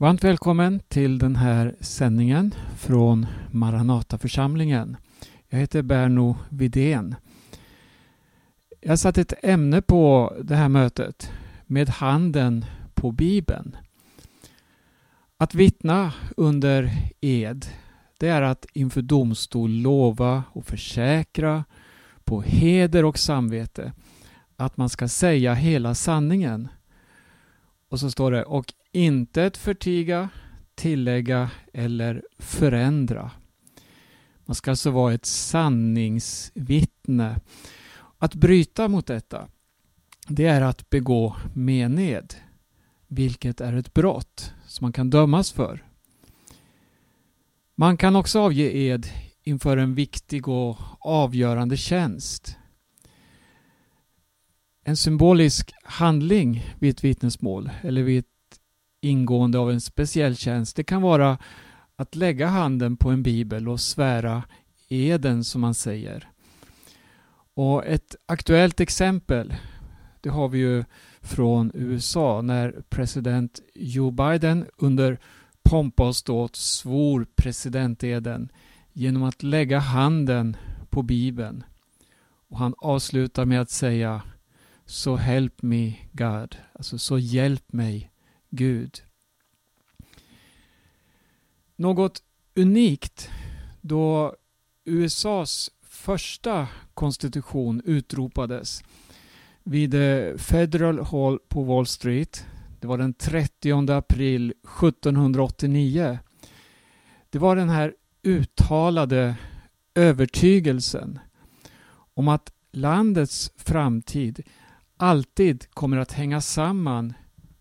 Varmt 0.00 0.24
välkommen 0.24 0.80
till 0.88 1.18
den 1.18 1.36
här 1.36 1.74
sändningen 1.80 2.54
från 2.76 3.26
Maranataförsamlingen. 3.50 4.96
Jag 5.48 5.58
heter 5.58 5.82
Berno 5.82 6.36
Vidén. 6.48 7.14
Jag 8.80 8.98
satte 8.98 9.20
satt 9.20 9.32
ett 9.32 9.44
ämne 9.44 9.82
på 9.82 10.34
det 10.42 10.56
här 10.56 10.68
mötet 10.68 11.32
med 11.66 11.88
handen 11.88 12.64
på 12.94 13.12
Bibeln. 13.12 13.76
Att 15.36 15.54
vittna 15.54 16.12
under 16.36 16.92
ed, 17.20 17.66
det 18.18 18.28
är 18.28 18.42
att 18.42 18.66
inför 18.72 19.02
domstol 19.02 19.70
lova 19.70 20.42
och 20.52 20.66
försäkra 20.66 21.64
på 22.24 22.42
heder 22.42 23.04
och 23.04 23.18
samvete 23.18 23.92
att 24.56 24.76
man 24.76 24.88
ska 24.88 25.08
säga 25.08 25.54
hela 25.54 25.94
sanningen. 25.94 26.68
Och 27.88 28.00
så 28.00 28.10
står 28.10 28.32
det, 28.32 28.44
och 28.44 28.74
inte 28.92 29.50
förtiga, 29.56 30.28
tillägga 30.74 31.50
eller 31.72 32.24
förändra. 32.38 33.30
Man 34.44 34.54
ska 34.54 34.70
alltså 34.70 34.90
vara 34.90 35.14
ett 35.14 35.26
sanningsvittne. 35.26 37.40
Att 38.18 38.34
bryta 38.34 38.88
mot 38.88 39.06
detta, 39.06 39.48
det 40.28 40.46
är 40.46 40.60
att 40.60 40.90
begå 40.90 41.36
mened, 41.54 42.34
vilket 43.08 43.60
är 43.60 43.72
ett 43.72 43.94
brott 43.94 44.54
som 44.66 44.84
man 44.84 44.92
kan 44.92 45.10
dömas 45.10 45.52
för. 45.52 45.84
Man 47.74 47.96
kan 47.96 48.16
också 48.16 48.40
avge 48.40 48.76
ed 48.76 49.06
inför 49.42 49.76
en 49.76 49.94
viktig 49.94 50.48
och 50.48 50.78
avgörande 51.00 51.76
tjänst. 51.76 52.56
En 54.84 54.96
symbolisk 54.96 55.72
handling 55.82 56.66
vid 56.78 56.90
ett 56.90 57.04
vittnesmål 57.04 57.70
eller 57.82 58.02
vid 58.02 58.18
ett 58.18 58.39
ingående 59.00 59.58
av 59.58 59.70
en 59.70 59.80
speciell 59.80 60.36
tjänst, 60.36 60.76
det 60.76 60.84
kan 60.84 61.02
vara 61.02 61.38
att 61.96 62.14
lägga 62.14 62.46
handen 62.46 62.96
på 62.96 63.10
en 63.10 63.22
bibel 63.22 63.68
och 63.68 63.80
svära 63.80 64.42
eden 64.88 65.44
som 65.44 65.60
man 65.60 65.74
säger. 65.74 66.28
Och 67.54 67.86
ett 67.86 68.16
aktuellt 68.26 68.80
exempel 68.80 69.54
det 70.20 70.28
har 70.28 70.48
vi 70.48 70.58
ju 70.58 70.84
från 71.20 71.70
USA 71.74 72.42
när 72.42 72.82
president 72.88 73.60
Joe 73.74 74.10
Biden 74.10 74.66
under 74.76 75.18
pompa 75.62 76.08
och 76.08 76.16
ståt 76.16 76.56
svor 76.56 77.26
presidenteden 77.36 78.48
genom 78.92 79.22
att 79.22 79.42
lägga 79.42 79.78
handen 79.78 80.56
på 80.90 81.02
bibeln. 81.02 81.64
Och 82.48 82.58
han 82.58 82.74
avslutar 82.78 83.44
med 83.44 83.60
att 83.60 83.70
säga 83.70 84.22
So 84.86 85.16
help 85.16 85.62
me 85.62 85.94
God, 86.12 86.56
alltså 86.72 86.98
så 86.98 87.18
hjälp 87.18 87.72
mig 87.72 88.10
Gud. 88.50 89.02
Något 91.76 92.22
unikt 92.54 93.30
då 93.80 94.36
USAs 94.84 95.70
första 95.82 96.68
konstitution 96.94 97.82
utropades 97.84 98.84
vid 99.62 99.94
eh, 99.94 100.36
Federal 100.36 100.98
Hall 100.98 101.38
på 101.48 101.62
Wall 101.62 101.86
Street. 101.86 102.46
Det 102.80 102.86
var 102.86 102.98
den 102.98 103.14
30 103.14 103.92
april 103.92 104.50
1789. 104.50 106.18
Det 107.30 107.38
var 107.38 107.56
den 107.56 107.68
här 107.68 107.94
uttalade 108.22 109.34
övertygelsen 109.94 111.18
om 112.14 112.28
att 112.28 112.52
landets 112.72 113.52
framtid 113.56 114.42
alltid 114.96 115.70
kommer 115.70 115.96
att 115.96 116.12
hänga 116.12 116.40
samman 116.40 117.14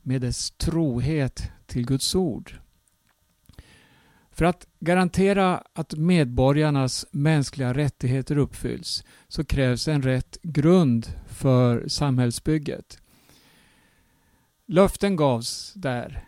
med 0.09 0.21
dess 0.21 0.51
trohet 0.51 1.51
till 1.65 1.85
Guds 1.85 2.15
ord. 2.15 2.53
För 4.31 4.45
att 4.45 4.67
garantera 4.79 5.63
att 5.73 5.93
medborgarnas 5.93 7.05
mänskliga 7.11 7.73
rättigheter 7.73 8.37
uppfylls 8.37 9.03
så 9.27 9.45
krävs 9.45 9.87
en 9.87 10.01
rätt 10.01 10.37
grund 10.43 11.07
för 11.27 11.87
samhällsbygget. 11.87 13.01
Löften 14.65 15.15
gavs 15.15 15.73
där 15.73 16.25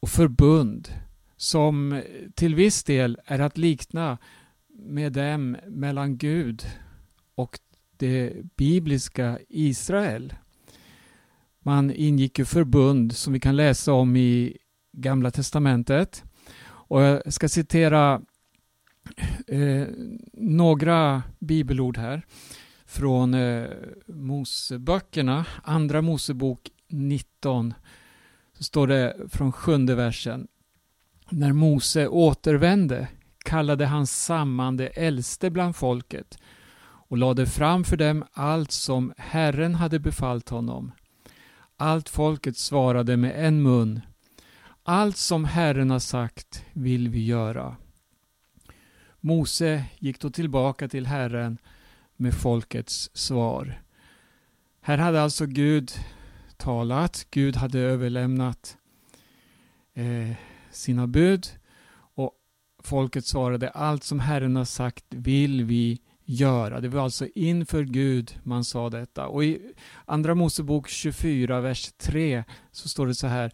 och 0.00 0.08
förbund 0.08 0.88
som 1.36 2.02
till 2.34 2.54
viss 2.54 2.84
del 2.84 3.18
är 3.24 3.38
att 3.38 3.58
likna 3.58 4.18
med 4.68 5.12
dem 5.12 5.56
mellan 5.66 6.18
Gud 6.18 6.66
och 7.34 7.58
det 7.96 8.32
bibliska 8.56 9.38
Israel. 9.48 10.34
Man 11.62 11.90
ingick 11.90 12.38
ju 12.38 12.44
förbund 12.44 13.16
som 13.16 13.32
vi 13.32 13.40
kan 13.40 13.56
läsa 13.56 13.92
om 13.92 14.16
i 14.16 14.56
Gamla 14.92 15.30
Testamentet. 15.30 16.24
Och 16.64 17.02
jag 17.02 17.32
ska 17.32 17.48
citera 17.48 18.20
eh, 19.46 19.86
några 20.32 21.22
bibelord 21.38 21.96
här 21.96 22.22
från 22.86 23.34
eh, 23.34 23.66
Moseböckerna. 24.06 25.46
Andra 25.62 26.02
Mosebok 26.02 26.70
19 26.88 27.74
så 28.52 28.64
står 28.64 28.86
det 28.86 29.16
från 29.28 29.52
sjunde 29.52 29.94
versen. 29.94 30.48
När 31.30 31.52
Mose 31.52 32.08
återvände 32.08 33.08
kallade 33.44 33.86
han 33.86 34.06
samman 34.06 34.76
de 34.76 34.90
äldste 34.94 35.50
bland 35.50 35.76
folket 35.76 36.38
och 37.08 37.18
lade 37.18 37.46
fram 37.46 37.84
för 37.84 37.96
dem 37.96 38.24
allt 38.32 38.72
som 38.72 39.12
Herren 39.16 39.74
hade 39.74 39.98
befallt 39.98 40.48
honom. 40.48 40.92
Allt 41.80 42.08
folket 42.08 42.56
svarade 42.56 43.16
med 43.16 43.46
en 43.46 43.62
mun. 43.62 44.00
Allt 44.82 45.16
som 45.16 45.44
Herren 45.44 45.90
har 45.90 45.98
sagt 45.98 46.64
vill 46.72 47.08
vi 47.08 47.24
göra. 47.24 47.76
Mose 49.20 49.84
gick 49.98 50.20
då 50.20 50.30
tillbaka 50.30 50.88
till 50.88 51.06
Herren 51.06 51.58
med 52.16 52.34
folkets 52.34 53.10
svar. 53.12 53.82
Här 54.80 54.98
hade 54.98 55.22
alltså 55.22 55.46
Gud 55.46 55.92
talat, 56.56 57.26
Gud 57.30 57.56
hade 57.56 57.78
överlämnat 57.78 58.76
eh, 59.94 60.36
sina 60.70 61.06
bud 61.06 61.46
och 61.94 62.32
folket 62.82 63.26
svarade 63.26 63.70
allt 63.70 64.04
som 64.04 64.20
Herren 64.20 64.56
har 64.56 64.64
sagt 64.64 65.04
vill 65.08 65.64
vi 65.64 66.00
göra. 66.28 66.80
Det 66.80 66.88
var 66.88 67.02
alltså 67.02 67.26
inför 67.34 67.84
Gud 67.84 68.38
man 68.42 68.64
sa 68.64 68.90
detta. 68.90 69.26
Och 69.26 69.44
i 69.44 69.60
Andra 70.04 70.34
Mosebok 70.34 70.88
24, 70.88 71.60
vers 71.60 71.92
3 71.98 72.44
så 72.72 72.88
står 72.88 73.06
det 73.06 73.14
så 73.14 73.26
här. 73.26 73.52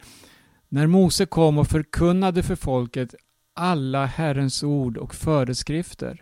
När 0.68 0.86
Mose 0.86 1.26
kom 1.26 1.58
och 1.58 1.68
förkunnade 1.68 2.42
för 2.42 2.56
folket 2.56 3.14
alla 3.54 4.06
Herrens 4.06 4.62
ord 4.62 4.96
och 4.96 5.14
föreskrifter 5.14 6.20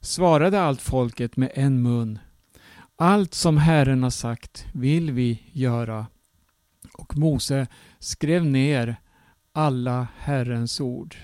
svarade 0.00 0.62
allt 0.62 0.80
folket 0.80 1.36
med 1.36 1.50
en 1.54 1.82
mun. 1.82 2.18
Allt 2.96 3.34
som 3.34 3.58
Herren 3.58 4.02
har 4.02 4.10
sagt 4.10 4.66
vill 4.74 5.10
vi 5.10 5.42
göra. 5.52 6.06
Och 6.92 7.18
Mose 7.18 7.66
skrev 7.98 8.44
ner 8.44 8.96
alla 9.52 10.06
Herrens 10.18 10.80
ord. 10.80 11.16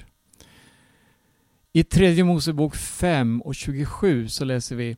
I 1.75 1.84
tredje 1.84 2.25
Mosebok 2.25 2.77
5 2.77 3.43
och 3.43 3.55
27 3.55 4.28
så 4.28 4.44
läser 4.44 4.77
vi 4.77 4.97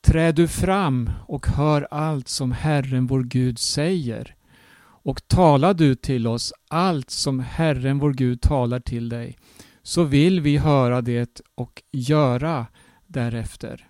Träd 0.00 0.34
du 0.34 0.48
fram 0.48 1.10
och 1.26 1.46
hör 1.46 1.88
allt 1.90 2.28
som 2.28 2.52
Herren 2.52 3.06
vår 3.06 3.22
Gud 3.22 3.58
säger 3.58 4.34
och 4.80 5.28
tala 5.28 5.72
du 5.72 5.94
till 5.94 6.26
oss 6.26 6.52
allt 6.68 7.10
som 7.10 7.40
Herren 7.40 7.98
vår 7.98 8.12
Gud 8.12 8.40
talar 8.40 8.80
till 8.80 9.08
dig 9.08 9.38
så 9.82 10.04
vill 10.04 10.40
vi 10.40 10.56
höra 10.56 11.00
det 11.00 11.40
och 11.54 11.82
göra 11.92 12.66
därefter. 13.06 13.88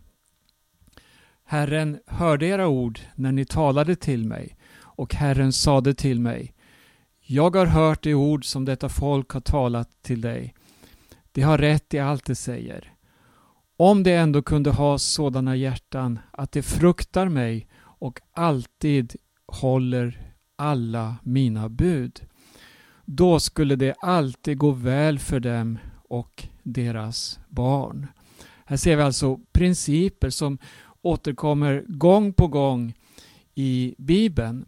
Herren 1.45 1.99
hörde 2.07 2.47
era 2.47 2.69
ord 2.69 3.01
när 3.15 3.33
ni 3.33 3.45
talade 3.45 3.97
till 3.97 4.25
mig 4.25 4.57
och 4.81 5.15
Herren 5.15 5.53
sade 5.53 5.95
till 5.95 6.21
mig 6.21 6.55
Jag 7.21 7.57
har 7.57 7.67
hört 7.67 8.03
de 8.03 8.15
ord 8.15 8.45
som 8.45 8.65
detta 8.65 8.89
folk 8.89 9.31
har 9.31 9.41
talat 9.41 10.03
till 10.03 10.21
dig 10.21 10.55
de 11.39 11.43
har 11.45 11.59
rätt 11.59 11.95
i 11.95 11.99
allt 11.99 12.25
de 12.25 12.35
säger. 12.35 12.93
Om 13.77 14.03
de 14.03 14.15
ändå 14.15 14.43
kunde 14.43 14.71
ha 14.71 14.99
sådana 14.99 15.57
hjärtan 15.57 16.19
att 16.31 16.53
de 16.53 16.63
fruktar 16.63 17.29
mig 17.29 17.69
och 17.81 18.21
alltid 18.33 19.17
håller 19.47 20.35
alla 20.57 21.17
mina 21.23 21.69
bud. 21.69 22.21
Då 23.05 23.41
skulle 23.41 23.77
det 23.77 23.95
alltid 24.01 24.59
gå 24.59 24.71
väl 24.71 25.19
för 25.19 25.41
dem 25.41 25.79
och 26.09 26.45
deras 26.63 27.39
barn. 27.49 28.07
Här 28.65 28.77
ser 28.77 28.97
vi 28.97 29.03
alltså 29.03 29.41
principer 29.53 30.31
som 30.31 30.59
återkommer 31.03 31.85
gång 31.89 32.33
på 32.33 32.47
gång 32.47 32.95
i 33.55 33.95
Bibeln. 33.99 34.67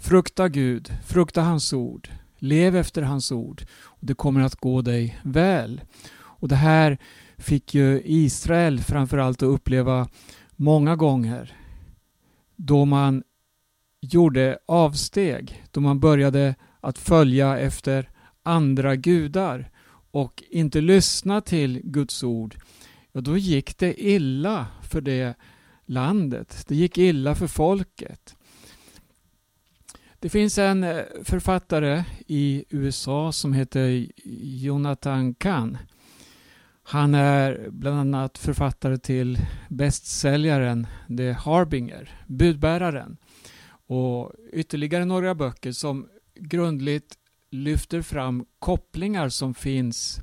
Frukta 0.00 0.48
Gud, 0.48 0.92
frukta 1.04 1.42
hans 1.42 1.72
ord, 1.72 2.08
lev 2.38 2.76
efter 2.76 3.02
hans 3.02 3.32
ord 3.32 3.62
och 3.82 4.06
det 4.06 4.14
kommer 4.14 4.40
att 4.40 4.56
gå 4.56 4.82
dig 4.82 5.18
väl. 5.22 5.80
Och 6.16 6.48
det 6.48 6.56
här 6.56 6.98
fick 7.38 7.74
ju 7.74 8.02
Israel 8.04 8.80
framförallt 8.80 9.42
att 9.42 9.48
uppleva 9.48 10.08
många 10.56 10.96
gånger 10.96 11.56
då 12.56 12.84
man 12.84 13.22
gjorde 14.00 14.58
avsteg, 14.66 15.64
då 15.70 15.80
man 15.80 16.00
började 16.00 16.54
att 16.80 16.98
följa 16.98 17.58
efter 17.58 18.10
andra 18.42 18.96
gudar 18.96 19.70
och 20.10 20.42
inte 20.50 20.80
lyssna 20.80 21.40
till 21.40 21.80
Guds 21.84 22.22
ord, 22.22 22.56
ja 23.12 23.20
då 23.20 23.36
gick 23.36 23.78
det 23.78 24.06
illa 24.06 24.66
för 24.82 25.00
det 25.00 25.34
landet. 25.86 26.64
Det 26.68 26.74
gick 26.74 26.98
illa 26.98 27.34
för 27.34 27.46
folket. 27.46 28.36
Det 30.26 30.30
finns 30.30 30.58
en 30.58 30.84
eh, 30.84 31.02
författare 31.24 32.04
i 32.26 32.64
USA 32.70 33.32
som 33.32 33.52
heter 33.52 34.06
Jonathan 34.64 35.34
Kahn. 35.34 35.78
Han 36.82 37.14
är 37.14 37.68
bland 37.70 37.98
annat 38.00 38.38
författare 38.38 38.98
till 38.98 39.38
bästsäljaren 39.68 40.86
The 41.16 41.32
Harbinger, 41.32 42.24
Budbäraren 42.26 43.16
och 43.86 44.32
ytterligare 44.52 45.04
några 45.04 45.34
böcker 45.34 45.72
som 45.72 46.08
grundligt 46.34 47.14
lyfter 47.50 48.02
fram 48.02 48.46
kopplingar 48.58 49.28
som 49.28 49.54
finns 49.54 50.20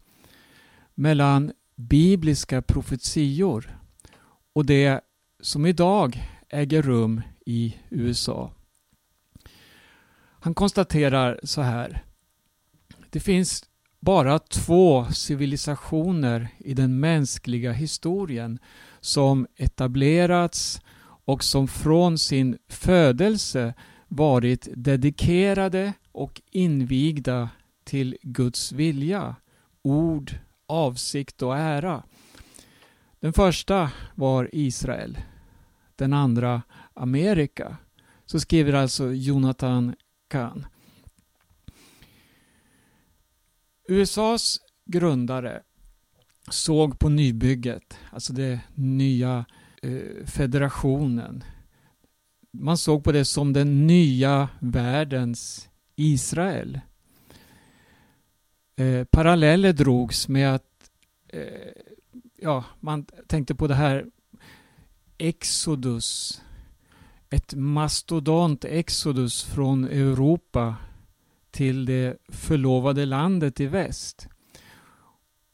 mellan 0.96 1.52
bibliska 1.76 2.62
profetior 2.62 3.78
och 4.54 4.66
det 4.66 5.02
som 5.42 5.66
idag 5.66 6.24
äger 6.50 6.82
rum 6.82 7.22
i 7.46 7.76
USA. 7.90 8.52
Han 10.44 10.54
konstaterar 10.54 11.40
så 11.44 11.62
här. 11.62 12.04
Det 13.10 13.20
finns 13.20 13.66
bara 14.00 14.40
två 14.40 15.06
civilisationer 15.06 16.48
i 16.58 16.74
den 16.74 17.00
mänskliga 17.00 17.72
historien 17.72 18.60
som 19.00 19.48
etablerats 19.56 20.82
och 21.26 21.44
som 21.44 21.68
från 21.68 22.18
sin 22.18 22.58
födelse 22.68 23.74
varit 24.08 24.68
dedikerade 24.76 25.94
och 26.12 26.42
invigda 26.52 27.50
till 27.84 28.18
Guds 28.22 28.72
vilja, 28.72 29.36
ord, 29.82 30.32
avsikt 30.66 31.42
och 31.42 31.58
ära. 31.58 32.04
Den 33.20 33.34
första 33.34 33.92
var 34.16 34.50
Israel, 34.54 35.18
den 35.96 36.14
andra 36.14 36.62
Amerika. 36.94 37.78
Så 38.26 38.40
skriver 38.40 38.74
alltså 38.74 39.14
Jonathan 39.14 39.96
Kahn. 40.34 40.66
USAs 43.88 44.60
grundare 44.86 45.64
såg 46.50 47.00
på 47.00 47.10
nybygget, 47.10 47.98
alltså 48.12 48.34
den 48.34 48.60
nya 48.76 49.46
eh, 49.82 50.26
federationen. 50.26 51.44
Man 52.52 52.78
såg 52.78 53.04
på 53.04 53.12
det 53.12 53.26
som 53.26 53.54
den 53.54 53.88
nya 53.88 54.50
världens 54.60 55.70
Israel. 55.96 56.80
Eh, 58.76 59.04
paralleller 59.04 59.74
drogs 59.74 60.28
med 60.28 60.56
att 60.56 60.92
eh, 61.28 61.72
ja, 62.38 62.64
man 62.80 63.06
tänkte 63.28 63.56
på 63.56 63.68
det 63.68 63.76
här 63.76 64.06
Exodus, 65.18 66.42
ett 67.34 67.54
mastodont 67.54 68.66
Exodus 68.66 69.44
från 69.44 69.84
Europa 69.84 70.76
till 71.52 71.86
det 71.86 72.18
förlovade 72.28 73.06
landet 73.06 73.60
i 73.60 73.66
väst. 73.66 74.28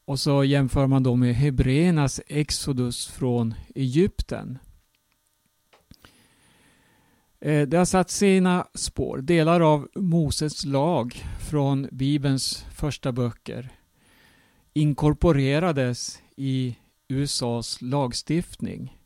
Och 0.04 0.20
så 0.20 0.44
jämför 0.44 0.86
man 0.86 1.02
då 1.02 1.16
med 1.16 1.34
hebreernas 1.34 2.20
Exodus 2.26 3.06
från 3.06 3.54
Egypten. 3.74 4.58
Eh, 7.40 7.68
det 7.68 7.76
har 7.76 7.84
satt 7.84 8.10
sina 8.10 8.66
spår. 8.74 9.18
Delar 9.18 9.60
av 9.60 9.88
Moses 9.94 10.64
lag 10.64 11.24
från 11.50 11.88
Bibelns 11.92 12.66
första 12.74 13.12
böcker 13.12 13.68
inkorporerades 14.72 16.22
i 16.36 16.76
USAs 17.08 17.82
lagstiftning. 17.82 18.99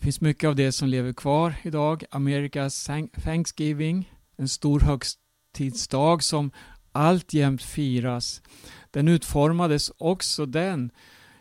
Det 0.00 0.04
finns 0.04 0.20
mycket 0.20 0.48
av 0.48 0.56
det 0.56 0.72
som 0.72 0.88
lever 0.88 1.12
kvar 1.12 1.54
idag. 1.62 2.04
Amerikas 2.10 2.90
Thanksgiving, 3.24 4.12
en 4.36 4.48
stor 4.48 4.80
högtidsdag 4.80 6.22
som 6.22 6.50
alltjämt 6.92 7.62
firas. 7.62 8.42
Den 8.90 9.08
utformades 9.08 9.92
också 9.98 10.46
den 10.46 10.90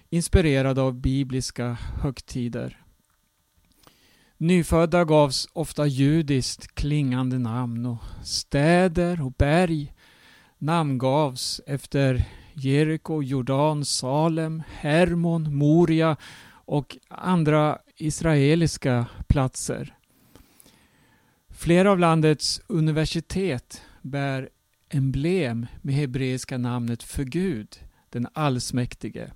inspirerad 0.10 0.80
av 0.80 0.94
bibliska 0.94 1.78
högtider. 2.02 2.84
Nyfödda 4.38 5.06
gavs 5.06 5.48
ofta 5.54 5.86
judiskt 5.86 6.76
klingande 6.76 7.40
namn 7.40 7.86
och 7.86 8.04
städer 8.24 9.22
och 9.26 9.32
berg 9.32 9.94
namngavs 10.58 11.62
efter 11.68 12.26
Jeriko, 12.54 13.22
Jordan, 13.24 13.86
Salem, 13.86 14.64
Hermon, 14.72 15.56
Moria 15.56 16.18
och 16.70 16.98
andra 17.08 17.80
israeliska 17.96 19.06
platser. 19.28 19.96
Flera 21.50 21.92
av 21.92 22.00
landets 22.00 22.62
universitet 22.68 23.82
bär 24.02 24.50
emblem 24.90 25.66
med 25.82 25.96
hebreiska 25.96 26.58
namnet 26.58 27.04
för 27.04 27.24
Gud, 27.24 27.80
den 28.10 28.28
allsmäktige. 28.34 29.32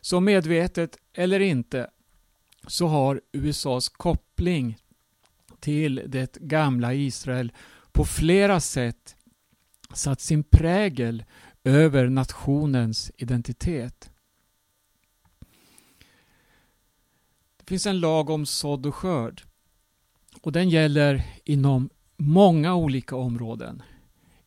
Så 0.00 0.20
medvetet 0.20 0.96
eller 1.12 1.40
inte 1.40 1.90
så 2.66 2.86
har 2.86 3.20
USAs 3.32 3.88
koppling 3.88 4.78
till 5.60 6.02
det 6.06 6.36
gamla 6.36 6.94
Israel 6.94 7.52
på 7.92 8.04
flera 8.04 8.60
sätt 8.60 9.16
satt 9.92 10.20
sin 10.20 10.44
prägel 10.44 11.24
över 11.64 12.08
nationens 12.08 13.12
identitet. 13.16 14.10
Det 17.64 17.68
finns 17.68 17.86
en 17.86 18.00
lag 18.00 18.30
om 18.30 18.46
sådd 18.46 18.86
och 18.86 18.94
skörd 18.94 19.42
och 20.42 20.52
den 20.52 20.68
gäller 20.68 21.22
inom 21.44 21.90
många 22.16 22.74
olika 22.74 23.16
områden. 23.16 23.82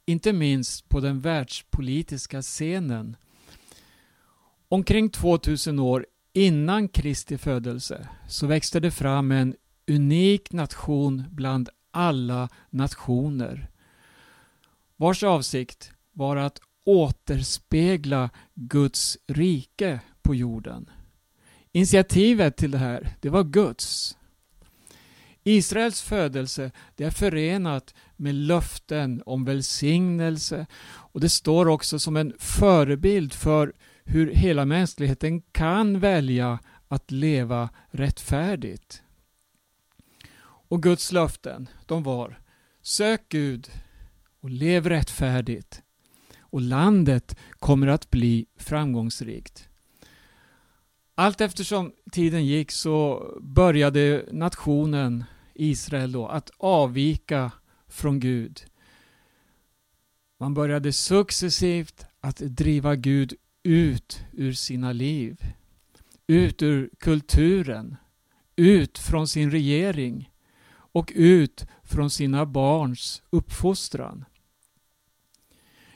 Inte 0.05 0.33
minst 0.33 0.89
på 0.89 0.99
den 0.99 1.21
världspolitiska 1.21 2.41
scenen. 2.41 3.15
Omkring 4.69 5.09
2000 5.09 5.79
år 5.79 6.05
innan 6.33 6.87
Kristi 6.87 7.37
födelse 7.37 8.07
så 8.27 8.47
växte 8.47 8.79
det 8.79 8.91
fram 8.91 9.31
en 9.31 9.55
unik 9.87 10.51
nation 10.51 11.23
bland 11.29 11.69
alla 11.91 12.49
nationer 12.69 13.69
vars 14.95 15.23
avsikt 15.23 15.91
var 16.11 16.35
att 16.35 16.59
återspegla 16.85 18.29
Guds 18.53 19.17
rike 19.27 19.99
på 20.21 20.35
jorden. 20.35 20.89
Initiativet 21.71 22.57
till 22.57 22.71
det 22.71 22.77
här, 22.77 23.15
det 23.19 23.29
var 23.29 23.43
Guds. 23.43 24.17
Israels 25.43 26.01
födelse 26.01 26.71
det 26.95 27.03
är 27.03 27.11
förenat 27.11 27.95
med 28.15 28.35
löften 28.35 29.23
om 29.25 29.45
välsignelse 29.45 30.65
och 30.85 31.19
det 31.19 31.29
står 31.29 31.67
också 31.67 31.99
som 31.99 32.17
en 32.17 32.33
förebild 32.39 33.33
för 33.33 33.73
hur 34.03 34.31
hela 34.31 34.65
mänskligheten 34.65 35.41
kan 35.41 35.99
välja 35.99 36.59
att 36.87 37.11
leva 37.11 37.69
rättfärdigt. 37.89 39.01
Och 40.69 40.83
Guds 40.83 41.11
löften, 41.11 41.69
de 41.85 42.03
var 42.03 42.39
Sök 42.81 43.29
Gud 43.29 43.71
och 44.39 44.49
lev 44.49 44.89
rättfärdigt 44.89 45.81
och 46.39 46.61
landet 46.61 47.35
kommer 47.59 47.87
att 47.87 48.09
bli 48.09 48.45
framgångsrikt. 48.57 49.66
Allt 51.19 51.41
eftersom 51.41 51.91
tiden 52.11 52.45
gick 52.45 52.71
så 52.71 53.27
började 53.41 54.25
nationen 54.31 55.23
Israel 55.53 56.11
då 56.11 56.27
att 56.27 56.51
avvika 56.57 57.51
från 57.87 58.19
Gud. 58.19 58.65
Man 60.39 60.53
började 60.53 60.93
successivt 60.93 62.05
att 62.21 62.37
driva 62.37 62.95
Gud 62.95 63.33
ut 63.63 64.21
ur 64.31 64.53
sina 64.53 64.91
liv. 64.91 65.41
Ut 66.27 66.61
ur 66.61 66.89
kulturen. 66.99 67.95
Ut 68.55 68.97
från 68.97 69.27
sin 69.27 69.51
regering. 69.51 70.31
Och 70.69 71.11
ut 71.15 71.65
från 71.83 72.09
sina 72.09 72.45
barns 72.45 73.21
uppfostran. 73.29 74.25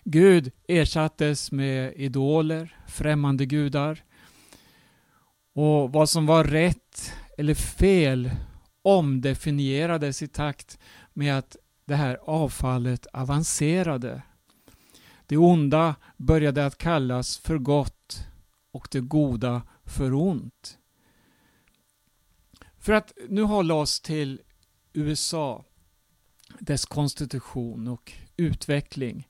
Gud 0.04 0.51
ersattes 0.68 1.51
med 1.51 1.94
idoler, 1.96 2.78
främmande 2.88 3.46
gudar. 3.46 4.04
Och 5.53 5.91
vad 5.91 6.10
som 6.10 6.25
var 6.25 6.43
rätt 6.43 7.13
eller 7.38 7.53
fel 7.53 8.31
omdefinierades 8.81 10.22
i 10.22 10.27
takt 10.27 10.79
med 11.13 11.38
att 11.38 11.58
det 11.86 11.96
här 11.96 12.20
avfallet 12.24 13.08
avancerade. 13.13 14.22
Det 15.25 15.38
onda 15.38 15.96
började 16.17 16.65
att 16.65 16.77
kallas 16.77 17.38
för 17.38 17.58
gott 17.58 18.27
och 18.72 18.88
det 18.91 19.00
goda 19.00 19.62
för 19.86 20.13
ont. 20.13 20.77
För 22.77 22.93
att 22.93 23.13
nu 23.29 23.41
hålla 23.41 23.74
oss 23.74 24.01
till 24.01 24.41
USA 24.93 25.65
dess 26.60 26.86
konstitution 26.86 27.88
och 27.88 28.13
utveckling 28.38 29.27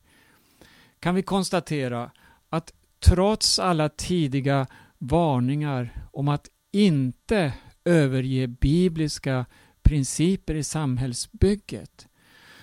kan 0.99 1.15
vi 1.15 1.23
konstatera 1.23 2.11
att 2.49 2.73
trots 2.99 3.59
alla 3.59 3.89
tidiga 3.89 4.67
varningar 5.01 6.07
om 6.11 6.27
att 6.27 6.49
inte 6.71 7.53
överge 7.85 8.47
bibliska 8.47 9.45
principer 9.81 10.55
i 10.55 10.63
samhällsbygget 10.63 12.07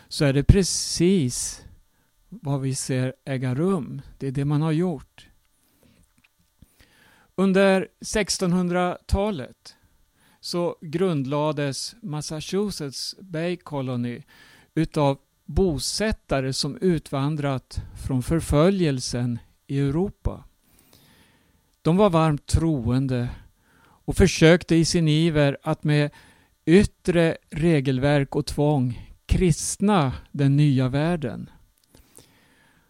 så 0.09 0.25
är 0.25 0.33
det 0.33 0.45
precis 0.45 1.65
vad 2.29 2.61
vi 2.61 2.75
ser 2.75 3.15
äga 3.25 3.55
rum. 3.55 4.03
Det 4.19 4.27
är 4.27 4.33
det 4.33 4.45
man 4.45 4.63
har 4.63 4.73
gjort. 4.73 5.29
Under 7.35 7.89
1600-talet 8.01 9.77
så 10.41 10.77
grundlades 10.81 11.97
Massachusetts 12.03 13.17
Bay 13.21 13.57
Colony 13.57 14.23
utav 14.75 15.19
bosättare 15.45 16.53
som 16.53 16.77
utvandrat 16.77 17.83
från 18.07 18.23
förföljelsen 18.23 19.39
i 19.67 19.81
Europa. 19.81 20.45
De 21.89 21.97
var 21.97 22.11
varmt 22.11 22.47
troende 22.47 23.29
och 23.81 24.17
försökte 24.17 24.75
i 24.75 24.85
sin 24.85 25.09
iver 25.09 25.59
att 25.63 25.85
med 25.85 26.11
yttre 26.67 27.37
regelverk 27.51 28.37
och 28.37 28.47
tvång 28.47 29.15
kristna 29.27 30.13
den 30.33 30.57
nya 30.57 30.89
världen. 30.89 31.51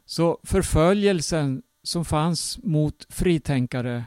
Så 0.06 0.40
förföljelsen 0.42 1.62
som 1.82 2.04
fanns 2.04 2.58
mot 2.62 3.06
fritänkare 3.08 4.04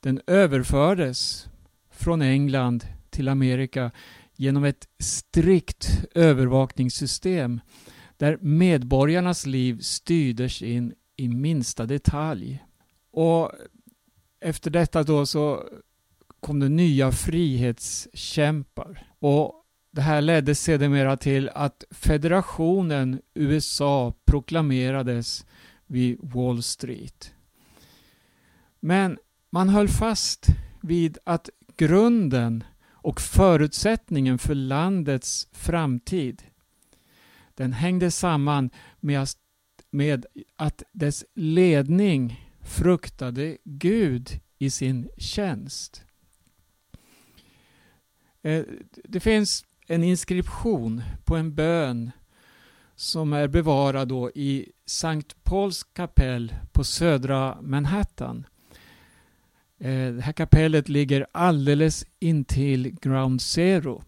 den 0.00 0.20
överfördes 0.26 1.48
från 1.90 2.22
England 2.22 2.86
till 3.10 3.28
Amerika 3.28 3.90
genom 4.34 4.64
ett 4.64 4.88
strikt 4.98 6.04
övervakningssystem 6.14 7.60
där 8.16 8.38
medborgarnas 8.40 9.46
liv 9.46 9.78
styrdes 9.80 10.62
in 10.62 10.94
i 11.16 11.28
minsta 11.28 11.86
detalj. 11.86 12.64
Och 13.10 13.52
efter 14.40 14.70
detta 14.70 15.02
då 15.02 15.26
så 15.26 15.68
kom 16.40 16.60
det 16.60 16.68
nya 16.68 17.12
frihetskämpar. 17.12 19.12
Och 19.18 19.64
det 19.90 20.00
här 20.00 20.20
ledde 20.20 20.54
sedermera 20.54 21.16
till 21.16 21.50
att 21.54 21.84
federationen 21.90 23.20
USA 23.34 24.14
proklamerades 24.24 25.46
vid 25.86 26.18
Wall 26.22 26.62
Street. 26.62 27.34
Men 28.80 29.18
man 29.50 29.68
höll 29.68 29.88
fast 29.88 30.46
vid 30.80 31.18
att 31.24 31.50
grunden 31.76 32.64
och 32.90 33.20
förutsättningen 33.20 34.38
för 34.38 34.54
landets 34.54 35.48
framtid 35.52 36.42
den 37.54 37.72
hängde 37.72 38.10
samman 38.10 38.70
med 39.90 40.26
att 40.56 40.82
dess 40.92 41.24
ledning 41.34 42.45
fruktade 42.66 43.58
Gud 43.64 44.40
i 44.58 44.70
sin 44.70 45.08
tjänst. 45.16 46.04
Eh, 48.42 48.64
det 49.04 49.20
finns 49.20 49.64
en 49.86 50.04
inskription 50.04 51.02
på 51.24 51.36
en 51.36 51.54
bön 51.54 52.10
som 52.94 53.32
är 53.32 53.48
bevarad 53.48 54.08
då 54.08 54.30
i 54.30 54.72
Sankt 54.86 55.44
Pauls 55.44 55.84
kapell 55.84 56.54
på 56.72 56.84
södra 56.84 57.58
Manhattan. 57.62 58.46
Eh, 59.78 60.12
det 60.12 60.22
här 60.22 60.32
kapellet 60.32 60.88
ligger 60.88 61.26
alldeles 61.32 62.04
intill 62.18 62.96
Ground 63.00 63.42
Zero. 63.42 64.02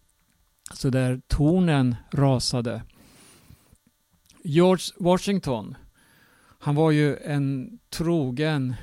Så 0.75 0.91
där 0.91 1.21
tornen 1.27 1.97
rasade. 2.11 2.83
George 4.45 4.85
Washington, 4.97 5.77
han 6.59 6.75
var 6.75 6.91
ju 6.91 7.17
en 7.17 7.79
trogen 7.91 8.75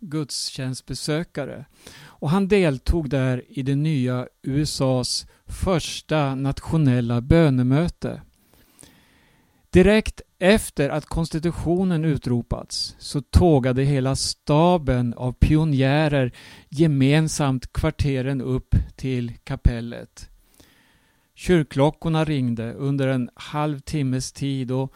gudstjänstbesökare 0.00 1.64
och 2.02 2.30
han 2.30 2.48
deltog 2.48 3.10
där 3.10 3.44
i 3.48 3.62
det 3.62 3.76
nya 3.76 4.28
USAs 4.42 5.26
första 5.46 6.34
nationella 6.34 7.20
bönemöte. 7.20 8.22
Direkt 9.70 10.20
efter 10.38 10.88
att 10.88 11.06
konstitutionen 11.06 12.04
utropats 12.04 12.96
så 12.98 13.20
tågade 13.20 13.82
hela 13.82 14.16
staben 14.16 15.14
av 15.14 15.32
pionjärer 15.32 16.32
gemensamt 16.68 17.72
kvarteren 17.72 18.40
upp 18.40 18.74
till 18.96 19.32
kapellet. 19.44 20.28
Kyrkklockorna 21.34 22.24
ringde 22.24 22.72
under 22.72 23.08
en 23.08 23.30
halvtimmes 23.34 24.32
tid 24.32 24.70
och 24.70 24.92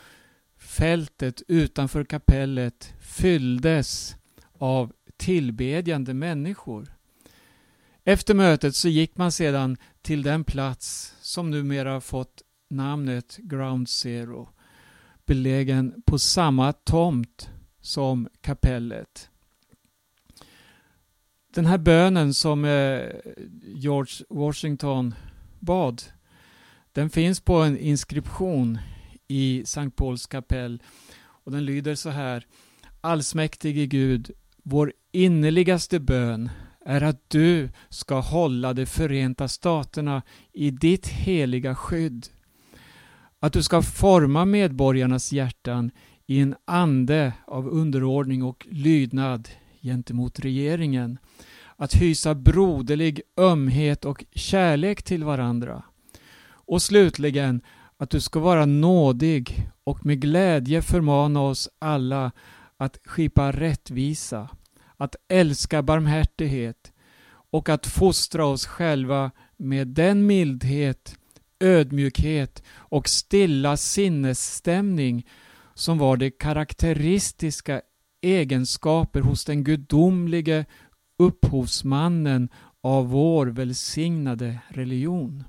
fältet 0.74 1.42
utanför 1.48 2.04
kapellet 2.04 2.94
fylldes 3.00 4.16
av 4.52 4.92
tillbedjande 5.16 6.14
människor. 6.14 6.92
Efter 8.04 8.34
mötet 8.34 8.74
så 8.76 8.88
gick 8.88 9.16
man 9.16 9.32
sedan 9.32 9.76
till 10.02 10.22
den 10.22 10.44
plats 10.44 11.14
som 11.20 11.50
numera 11.50 12.00
fått 12.00 12.42
namnet 12.70 13.36
Ground 13.36 13.88
Zero 13.88 14.48
belägen 15.26 16.02
på 16.06 16.18
samma 16.18 16.72
tomt 16.72 17.50
som 17.80 18.28
kapellet. 18.40 19.30
Den 21.54 21.66
här 21.66 21.78
bönen 21.78 22.34
som 22.34 22.64
eh, 22.64 23.00
George 23.62 24.26
Washington 24.28 25.14
bad 25.60 26.02
den 26.92 27.10
finns 27.10 27.40
på 27.40 27.54
en 27.54 27.78
inskription 27.78 28.78
i 29.34 29.62
Sankt 29.66 29.96
Pauls 29.96 30.26
kapell 30.26 30.82
och 31.16 31.52
den 31.52 31.64
lyder 31.64 31.94
så 31.94 32.10
här 32.10 32.46
Allsmäktige 33.00 33.86
Gud, 33.86 34.30
vår 34.62 34.92
innerligaste 35.12 36.00
bön 36.00 36.50
är 36.84 37.02
att 37.02 37.30
du 37.30 37.68
ska 37.88 38.20
hålla 38.20 38.72
de 38.72 38.86
förenta 38.86 39.48
staterna 39.48 40.22
i 40.52 40.70
ditt 40.70 41.08
heliga 41.08 41.74
skydd. 41.74 42.26
Att 43.40 43.52
du 43.52 43.62
ska 43.62 43.82
forma 43.82 44.44
medborgarnas 44.44 45.32
hjärtan 45.32 45.90
i 46.26 46.40
en 46.40 46.54
ande 46.64 47.32
av 47.46 47.68
underordning 47.68 48.42
och 48.42 48.66
lydnad 48.70 49.48
gentemot 49.82 50.40
regeringen. 50.40 51.18
Att 51.76 51.94
hysa 51.94 52.34
broderlig 52.34 53.20
ömhet 53.36 54.04
och 54.04 54.24
kärlek 54.32 55.02
till 55.02 55.24
varandra. 55.24 55.82
Och 56.46 56.82
slutligen 56.82 57.62
att 58.04 58.10
du 58.10 58.20
ska 58.20 58.40
vara 58.40 58.66
nådig 58.66 59.68
och 59.84 60.06
med 60.06 60.20
glädje 60.20 60.82
förmana 60.82 61.40
oss 61.40 61.68
alla 61.78 62.32
att 62.76 62.98
skipa 63.04 63.52
rättvisa, 63.52 64.48
att 64.96 65.16
älska 65.28 65.82
barmhärtighet 65.82 66.92
och 67.50 67.68
att 67.68 67.86
fostra 67.86 68.46
oss 68.46 68.66
själva 68.66 69.30
med 69.56 69.88
den 69.88 70.26
mildhet, 70.26 71.18
ödmjukhet 71.60 72.62
och 72.72 73.08
stilla 73.08 73.76
sinnesstämning 73.76 75.26
som 75.74 75.98
var 75.98 76.16
de 76.16 76.30
karaktäristiska 76.30 77.80
egenskaper 78.22 79.20
hos 79.20 79.44
den 79.44 79.64
gudomlige 79.64 80.64
upphovsmannen 81.18 82.48
av 82.80 83.08
vår 83.08 83.46
välsignade 83.46 84.58
religion. 84.68 85.44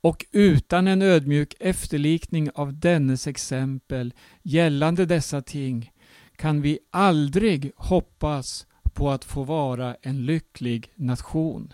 Och 0.00 0.26
utan 0.32 0.86
en 0.86 1.02
ödmjuk 1.02 1.54
efterlikning 1.60 2.50
av 2.54 2.78
dennes 2.78 3.26
exempel 3.26 4.14
gällande 4.42 5.06
dessa 5.06 5.42
ting 5.42 5.92
kan 6.36 6.60
vi 6.60 6.78
aldrig 6.90 7.72
hoppas 7.76 8.66
på 8.94 9.10
att 9.10 9.24
få 9.24 9.42
vara 9.44 9.96
en 10.02 10.26
lycklig 10.26 10.92
nation. 10.94 11.72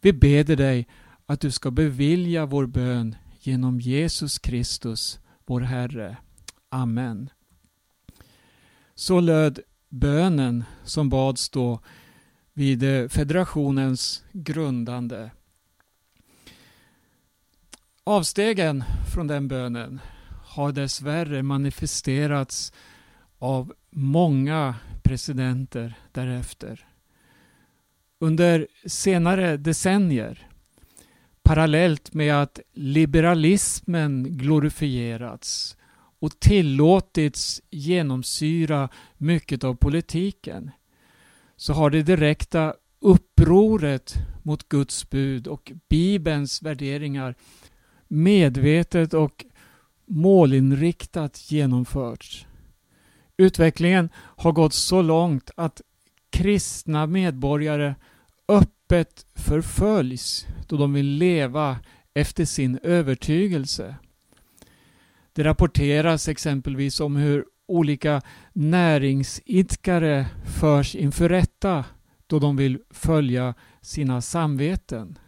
Vi 0.00 0.12
beder 0.12 0.56
dig 0.56 0.88
att 1.26 1.40
du 1.40 1.50
ska 1.50 1.70
bevilja 1.70 2.46
vår 2.46 2.66
bön 2.66 3.16
genom 3.40 3.80
Jesus 3.80 4.38
Kristus, 4.38 5.18
vår 5.46 5.60
Herre. 5.60 6.16
Amen. 6.68 7.30
Så 8.94 9.20
löd 9.20 9.58
bönen 9.88 10.64
som 10.84 11.08
bads 11.08 11.50
då 11.50 11.80
vid 12.52 13.12
federationens 13.12 14.24
grundande. 14.32 15.30
Avstegen 18.06 18.84
från 19.14 19.26
den 19.26 19.48
bönen 19.48 20.00
har 20.44 20.72
dessvärre 20.72 21.42
manifesterats 21.42 22.72
av 23.38 23.74
många 23.90 24.74
presidenter 25.02 25.94
därefter. 26.12 26.88
Under 28.20 28.66
senare 28.86 29.56
decennier, 29.56 30.48
parallellt 31.42 32.14
med 32.14 32.34
att 32.42 32.60
liberalismen 32.72 34.36
glorifierats 34.36 35.76
och 36.18 36.40
tillåtits 36.40 37.62
genomsyra 37.70 38.88
mycket 39.16 39.64
av 39.64 39.74
politiken, 39.74 40.70
så 41.56 41.72
har 41.72 41.90
det 41.90 42.02
direkta 42.02 42.74
upproret 43.00 44.14
mot 44.42 44.68
Guds 44.68 45.10
bud 45.10 45.46
och 45.46 45.72
Bibelns 45.88 46.62
värderingar 46.62 47.34
medvetet 48.14 49.14
och 49.14 49.44
målinriktat 50.06 51.50
genomförts. 51.50 52.46
Utvecklingen 53.36 54.08
har 54.16 54.52
gått 54.52 54.74
så 54.74 55.02
långt 55.02 55.50
att 55.56 55.80
kristna 56.30 57.06
medborgare 57.06 57.94
öppet 58.48 59.26
förföljs 59.34 60.46
då 60.68 60.76
de 60.76 60.92
vill 60.92 61.06
leva 61.06 61.78
efter 62.14 62.44
sin 62.44 62.78
övertygelse. 62.82 63.96
Det 65.32 65.44
rapporteras 65.44 66.28
exempelvis 66.28 67.00
om 67.00 67.16
hur 67.16 67.44
olika 67.66 68.22
näringsidkare 68.52 70.26
förs 70.60 70.94
inför 70.94 71.28
rätta 71.28 71.84
då 72.26 72.38
de 72.38 72.56
vill 72.56 72.78
följa 72.90 73.54
sina 73.80 74.20
samveten. 74.20 75.18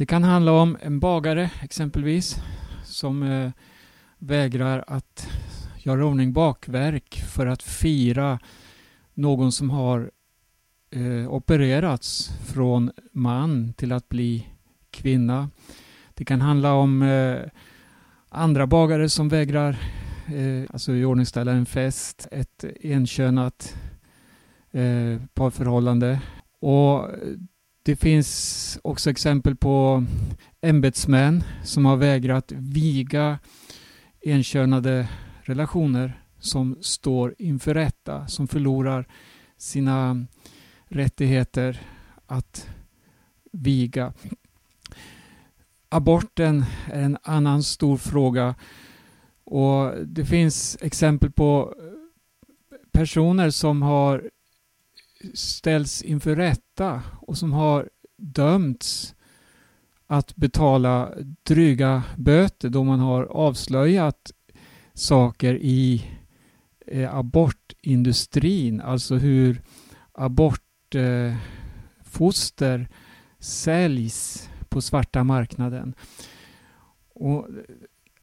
Det 0.00 0.06
kan 0.06 0.24
handla 0.24 0.52
om 0.52 0.76
en 0.82 1.00
bagare 1.00 1.50
exempelvis 1.62 2.36
som 2.84 3.22
eh, 3.22 3.50
vägrar 4.18 4.84
att 4.86 5.28
göra 5.76 6.06
ordning 6.06 6.32
bakverk 6.32 7.22
för 7.28 7.46
att 7.46 7.62
fira 7.62 8.38
någon 9.14 9.52
som 9.52 9.70
har 9.70 10.10
eh, 10.90 11.32
opererats 11.32 12.30
från 12.46 12.90
man 13.12 13.72
till 13.72 13.92
att 13.92 14.08
bli 14.08 14.46
kvinna. 14.90 15.50
Det 16.14 16.24
kan 16.24 16.40
handla 16.40 16.72
om 16.72 17.02
eh, 17.02 17.38
andra 18.28 18.66
bagare 18.66 19.08
som 19.08 19.28
vägrar 19.28 19.70
eh, 20.26 20.70
alltså 20.70 20.92
iordningställa 20.92 21.52
en 21.52 21.66
fest, 21.66 22.28
ett 22.30 22.64
enkönat 22.82 23.76
eh, 24.70 25.22
parförhållande. 25.34 26.20
Och 26.60 27.08
det 27.82 27.96
finns 27.96 28.78
också 28.82 29.10
exempel 29.10 29.56
på 29.56 30.04
ämbetsmän 30.60 31.44
som 31.64 31.84
har 31.84 31.96
vägrat 31.96 32.52
viga 32.52 33.38
enkönade 34.26 35.08
relationer 35.42 36.24
som 36.38 36.78
står 36.80 37.34
inför 37.38 37.74
rätta, 37.74 38.26
som 38.26 38.48
förlorar 38.48 39.08
sina 39.56 40.26
rättigheter 40.84 41.80
att 42.26 42.68
viga. 43.52 44.12
Aborten 45.88 46.64
är 46.86 47.02
en 47.02 47.18
annan 47.22 47.62
stor 47.62 47.96
fråga 47.96 48.54
och 49.44 49.92
det 50.06 50.24
finns 50.24 50.78
exempel 50.80 51.30
på 51.32 51.74
personer 52.92 53.50
som 53.50 53.82
har 53.82 54.30
ställts 55.34 56.02
inför 56.02 56.36
rätta 56.36 57.02
och 57.20 57.38
som 57.38 57.52
har 57.52 57.88
dömts 58.16 59.14
att 60.06 60.36
betala 60.36 61.14
dryga 61.42 62.02
böter 62.16 62.68
då 62.68 62.84
man 62.84 63.00
har 63.00 63.24
avslöjat 63.24 64.32
saker 64.94 65.54
i 65.54 66.04
eh, 66.86 67.14
abortindustrin, 67.14 68.80
alltså 68.80 69.16
hur 69.16 69.62
abortfoster 70.12 72.78
eh, 72.78 72.86
säljs 73.38 74.48
på 74.68 74.80
svarta 74.80 75.24
marknaden. 75.24 75.94
Och 77.14 77.48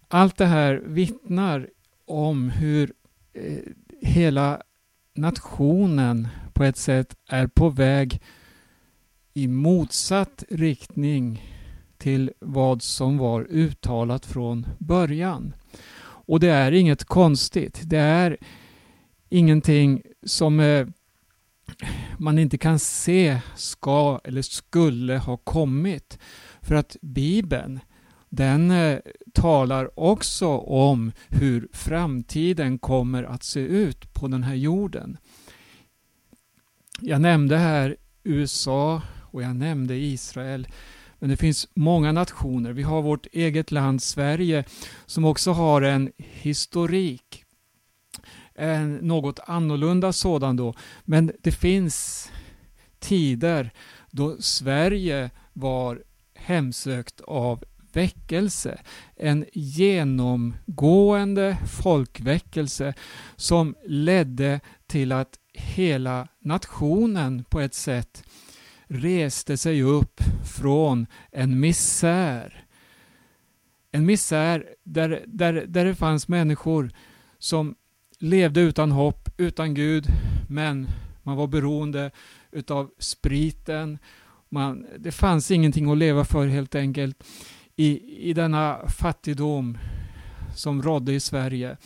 allt 0.08 0.38
det 0.38 0.46
här 0.46 0.84
vittnar 0.86 1.70
om 2.06 2.50
hur 2.50 2.94
eh, 3.34 3.60
hela 4.01 4.62
nationen 5.13 6.27
på 6.58 6.64
ett 6.64 6.78
sätt 6.78 7.16
är 7.30 7.48
på 7.48 7.70
väg 7.70 8.22
i 9.34 9.48
motsatt 9.48 10.44
riktning 10.50 11.44
till 11.98 12.32
vad 12.40 12.82
som 12.82 13.18
var 13.18 13.48
uttalat 13.50 14.26
från 14.26 14.68
början. 14.80 15.54
Och 16.02 16.40
det 16.40 16.50
är 16.50 16.72
inget 16.72 17.04
konstigt. 17.04 17.82
Det 17.84 17.98
är 17.98 18.38
ingenting 19.30 20.02
som 20.26 20.60
eh, 20.60 20.88
man 22.17 22.39
inte 22.39 22.58
kan 22.58 22.80
se 22.80 23.39
ska 23.56 24.20
eller 24.24 24.41
skulle 24.41 25.17
ha 25.17 25.38
kommit. 25.38 26.20
För 26.62 26.76
att 26.76 26.98
Bibeln 27.02 27.80
den 28.30 28.72
eh, 28.72 29.00
talar 29.34 30.00
också 30.00 30.48
om 30.58 31.12
hur 31.28 31.67
framtiden 31.74 32.80
kommer 32.80 33.24
att 33.24 33.43
se 33.43 33.60
ut 33.60 34.13
på 34.13 34.28
den 34.28 34.43
här 34.43 34.56
jorden. 34.56 35.17
Jag 37.01 37.21
nämnde 37.21 37.57
här 37.57 37.95
USA 38.23 39.01
och 39.31 39.43
jag 39.43 39.55
nämnde 39.55 39.95
Israel. 39.95 40.67
Men 41.19 41.29
det 41.29 41.38
finns 41.38 41.67
många 41.73 42.12
nationer. 42.12 42.71
Vi 42.71 42.83
har 42.83 43.01
vårt 43.01 43.27
eget 43.31 43.71
land 43.71 44.03
Sverige 44.03 44.63
som 45.05 45.25
också 45.25 45.51
har 45.51 45.81
en 45.81 46.12
historik. 46.17 47.43
En 48.55 48.95
något 48.95 49.39
annorlunda 49.45 50.13
sådan 50.13 50.55
då. 50.55 50.73
Men 51.03 51.31
det 51.41 51.51
finns 51.51 52.29
tider 52.99 53.71
då 54.12 54.38
Sverige 54.39 55.29
var 55.53 56.03
hemsökt 56.36 57.21
av 57.21 57.63
väckelse. 57.93 58.81
En 59.15 59.45
genomgående 59.53 61.57
folkväckelse 61.81 62.93
som 63.36 63.75
ledde 63.86 64.60
till 64.88 65.12
att 65.12 65.39
hela 65.58 66.28
nationen 66.39 67.43
på 67.43 67.60
ett 67.60 67.74
sätt 67.74 68.24
reste 68.88 69.58
sig 69.58 69.84
upp 69.84 70.22
från 70.46 71.08
en 71.32 71.60
misär. 71.60 72.65
En 73.91 74.06
misär 74.06 74.65
där, 74.84 75.24
där, 75.28 75.65
där 75.67 75.86
det 75.86 75.96
fanns 75.96 76.28
människor 76.28 76.89
som 77.39 77.76
levde 78.20 78.62
utan 78.62 78.91
hopp, 78.91 79.30
utan 79.38 79.74
Gud, 79.74 80.08
men 80.50 80.88
man 81.24 81.38
var 81.38 81.48
beroende 81.48 82.12
utav 82.52 82.91
spriten. 82.98 83.98
Man, 84.50 84.86
det 85.00 85.12
fanns 85.12 85.52
ingenting 85.52 85.91
att 85.91 85.98
leva 85.98 86.26
för 86.26 86.48
helt 86.48 86.76
enkelt 86.76 87.24
i, 87.76 88.00
i 88.30 88.34
denna 88.34 88.80
fattigdom 88.88 89.78
som 90.56 90.82
rådde 90.82 91.13
i 91.13 91.20
Sverige. 91.20 91.78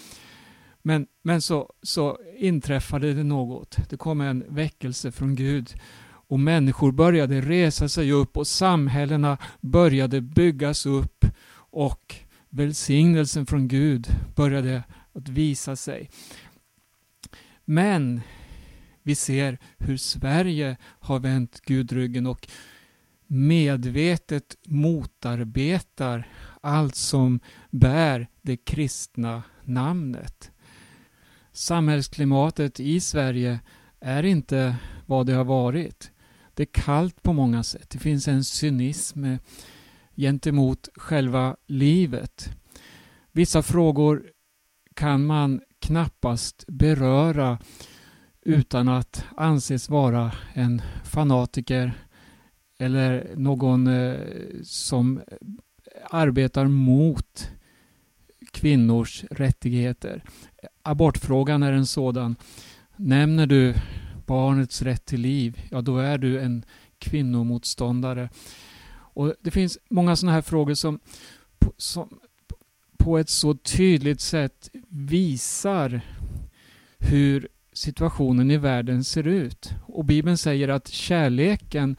Men, 0.82 1.08
men 1.22 1.42
så, 1.42 1.74
så 1.82 2.18
inträffade 2.38 3.14
det 3.14 3.24
något. 3.24 3.78
Det 3.90 3.98
kom 3.98 4.22
en 4.22 4.46
väckelse 4.48 5.12
från 5.12 5.36
Gud 5.36 5.76
och 6.04 6.40
människor 6.40 6.92
började 6.92 7.42
resa 7.42 7.90
sig 7.90 8.12
upp 8.12 8.38
och 8.38 8.48
samhällena 8.48 9.38
började 9.62 10.22
byggas 10.22 10.86
upp 10.86 11.26
och 11.54 12.16
välsignelsen 12.50 13.46
från 13.46 13.68
Gud 13.68 14.08
började 14.36 14.84
att 15.14 15.30
visa 15.30 15.76
sig. 15.76 16.10
Men 17.66 18.22
vi 19.04 19.16
ser 19.16 19.58
hur 19.78 19.98
Sverige 19.98 20.78
har 20.84 21.20
vänt 21.20 21.62
Gud 21.66 21.92
ryggen 21.92 22.28
och 22.28 22.48
medvetet 23.28 24.56
motarbetar 24.66 26.28
allt 26.62 26.96
som 26.96 27.40
bär 27.70 28.28
det 28.42 28.58
kristna 28.58 29.44
namnet. 29.64 30.51
Samhällsklimatet 31.62 32.80
i 32.80 33.00
Sverige 33.00 33.60
är 34.00 34.24
inte 34.24 34.76
vad 35.06 35.26
det 35.26 35.34
har 35.34 35.44
varit. 35.44 36.12
Det 36.54 36.64
är 36.64 36.82
kallt 36.82 37.24
på 37.24 37.34
många 37.34 37.64
sätt. 37.64 37.90
Det 37.90 38.00
finns 38.00 38.28
en 38.28 38.44
cynism 38.44 39.26
gentemot 40.16 40.90
själva 40.96 41.56
livet. 41.68 42.50
Vissa 43.32 43.62
frågor 43.62 44.24
kan 44.94 45.26
man 45.26 45.62
knappast 45.80 46.66
beröra 46.68 47.60
utan 48.42 48.88
att 48.88 49.26
anses 49.38 49.90
vara 49.90 50.32
en 50.54 50.82
fanatiker 51.04 51.94
eller 52.80 53.34
någon 53.36 53.88
eh, 53.88 54.20
som 54.64 55.22
arbetar 56.10 56.68
mot 56.68 57.52
kvinnors 58.52 59.24
rättigheter. 59.32 60.24
Abortfrågan 60.84 61.64
är 61.64 61.72
en 61.72 61.86
sådan. 61.86 62.36
Nämner 62.96 63.48
du 63.48 63.76
barnets 64.26 64.82
rätt 64.82 65.06
till 65.06 65.22
liv, 65.22 65.62
ja 65.72 65.82
då 65.82 65.98
är 65.98 66.18
du 66.18 66.40
en 66.40 66.66
kvinnomotståndare. 67.00 68.30
Och 69.14 69.34
Det 69.42 69.52
finns 69.52 69.78
många 69.90 70.16
sådana 70.16 70.34
här 70.34 70.42
frågor 70.42 70.74
som, 70.74 71.00
som 71.78 72.20
på 72.98 73.18
ett 73.18 73.30
så 73.30 73.54
tydligt 73.54 74.22
sätt 74.22 74.70
visar 74.90 76.02
hur 76.98 77.48
situationen 77.74 78.52
i 78.52 78.58
världen 78.58 79.04
ser 79.04 79.28
ut. 79.28 79.74
Och 79.86 80.06
Bibeln 80.06 80.38
säger 80.38 80.68
att 80.68 80.88
kärleken 80.88 81.96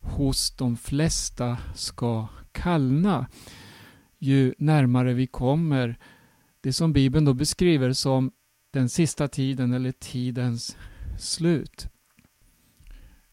hos 0.00 0.50
de 0.50 0.76
flesta 0.76 1.58
ska 1.74 2.28
kallna 2.52 3.26
ju 4.18 4.54
närmare 4.58 5.14
vi 5.14 5.26
kommer 5.26 5.98
det 6.66 6.72
som 6.72 6.92
Bibeln 6.92 7.24
då 7.24 7.34
beskriver 7.34 7.92
som 7.92 8.30
den 8.70 8.88
sista 8.88 9.28
tiden 9.28 9.72
eller 9.72 9.92
tidens 9.92 10.76
slut. 11.18 11.86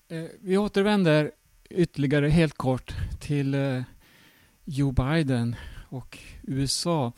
Eh, 0.08 0.26
vi 0.42 0.58
återvänder 0.58 1.32
ytterligare 1.70 2.30
helt 2.30 2.54
kort 2.54 2.96
till 3.20 3.54
eh, 3.54 3.82
Joe 4.64 4.92
Biden 4.92 5.56
och 5.90 6.20
USA. 6.44 7.14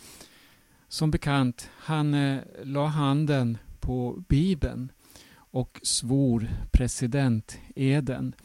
Som 0.87 1.11
bekant, 1.11 1.69
han 1.77 2.13
eh, 2.13 2.41
la 2.63 2.85
handen 2.85 3.57
på 3.79 4.23
Bibeln 4.27 4.91
och 5.35 5.79
svor 5.83 6.47
presidenteden. 6.71 8.35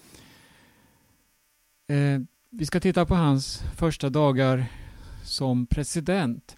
Vi 2.51 2.67
ska 2.67 2.81
titta 2.81 3.07
på 3.07 3.15
hans 3.15 3.63
första 3.77 4.11
dagar 4.11 4.67
som 5.25 5.67
president. 5.67 6.57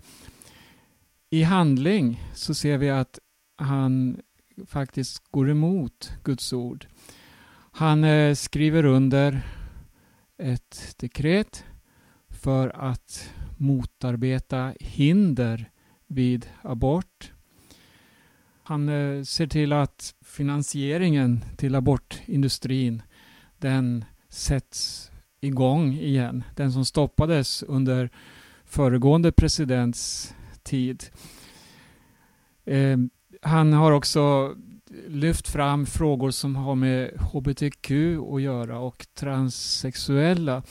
I 1.35 1.43
handling 1.43 2.23
så 2.35 2.55
ser 2.55 2.79
vi 2.79 2.91
att 2.91 3.19
han 3.57 4.21
faktiskt 4.67 5.23
går 5.31 5.51
emot 5.51 6.13
Guds 6.25 6.53
ord. 6.53 6.87
Han 7.73 8.05
eh, 8.05 8.35
skriver 8.35 8.85
under 8.85 9.41
ett 10.39 10.95
dekret 10.99 11.65
för 12.29 12.69
att 12.69 13.31
motarbeta 13.57 14.75
hinder 14.81 15.71
vid 16.07 16.47
abort. 16.63 17.33
Han 18.63 18.89
eh, 18.89 19.23
ser 19.23 19.47
till 19.47 19.73
att 19.73 20.15
finansieringen 20.25 21.45
till 21.57 21.75
abortindustrin 21.75 23.03
den 23.59 24.05
sätts 24.29 25.11
igång 25.41 25.93
igen. 25.93 26.45
Den 26.57 26.73
som 26.73 26.85
stoppades 26.85 27.63
under 27.63 28.11
föregående 28.65 29.33
presidents 29.33 30.35
tid. 30.65 31.05
Eh, 32.65 32.99
han 33.43 33.73
har 33.73 33.93
också 33.93 34.55
lyft 35.09 35.49
fram 35.49 35.87
frågor 35.87 36.31
som 36.31 36.57
har 36.57 36.75
med 36.75 37.11
hbtq 37.21 37.91
att 38.35 38.43
göra 38.43 38.79
och 38.79 39.07
transsexuella. 39.15 40.63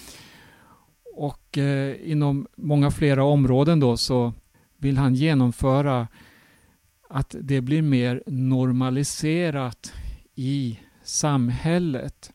Och 1.15 1.57
eh, 1.57 2.11
inom 2.11 2.47
många 2.57 2.91
flera 2.91 3.23
områden 3.23 3.79
då 3.79 3.97
så 3.97 4.33
vill 4.77 4.97
han 4.97 5.15
genomföra 5.15 6.07
att 7.09 7.35
det 7.41 7.61
blir 7.61 7.81
mer 7.81 8.23
normaliserat 8.27 9.93
i 10.35 10.79
samhället. 11.03 12.33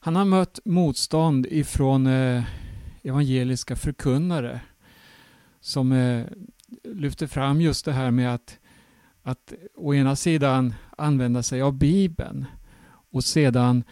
Han 0.00 0.16
har 0.16 0.24
mött 0.24 0.58
motstånd 0.64 1.46
ifrån 1.46 2.06
eh, 2.06 2.44
evangeliska 3.02 3.76
förkunnare 3.76 4.60
som 5.64 5.92
eh, 5.92 6.26
lyfter 6.84 7.26
fram 7.26 7.60
just 7.60 7.84
det 7.84 7.92
här 7.92 8.10
med 8.10 8.34
att, 8.34 8.58
att 9.22 9.52
å 9.74 9.94
ena 9.94 10.16
sidan 10.16 10.74
använda 10.98 11.42
sig 11.42 11.62
av 11.62 11.72
Bibeln 11.72 12.46
och 13.10 13.24
sedan 13.24 13.84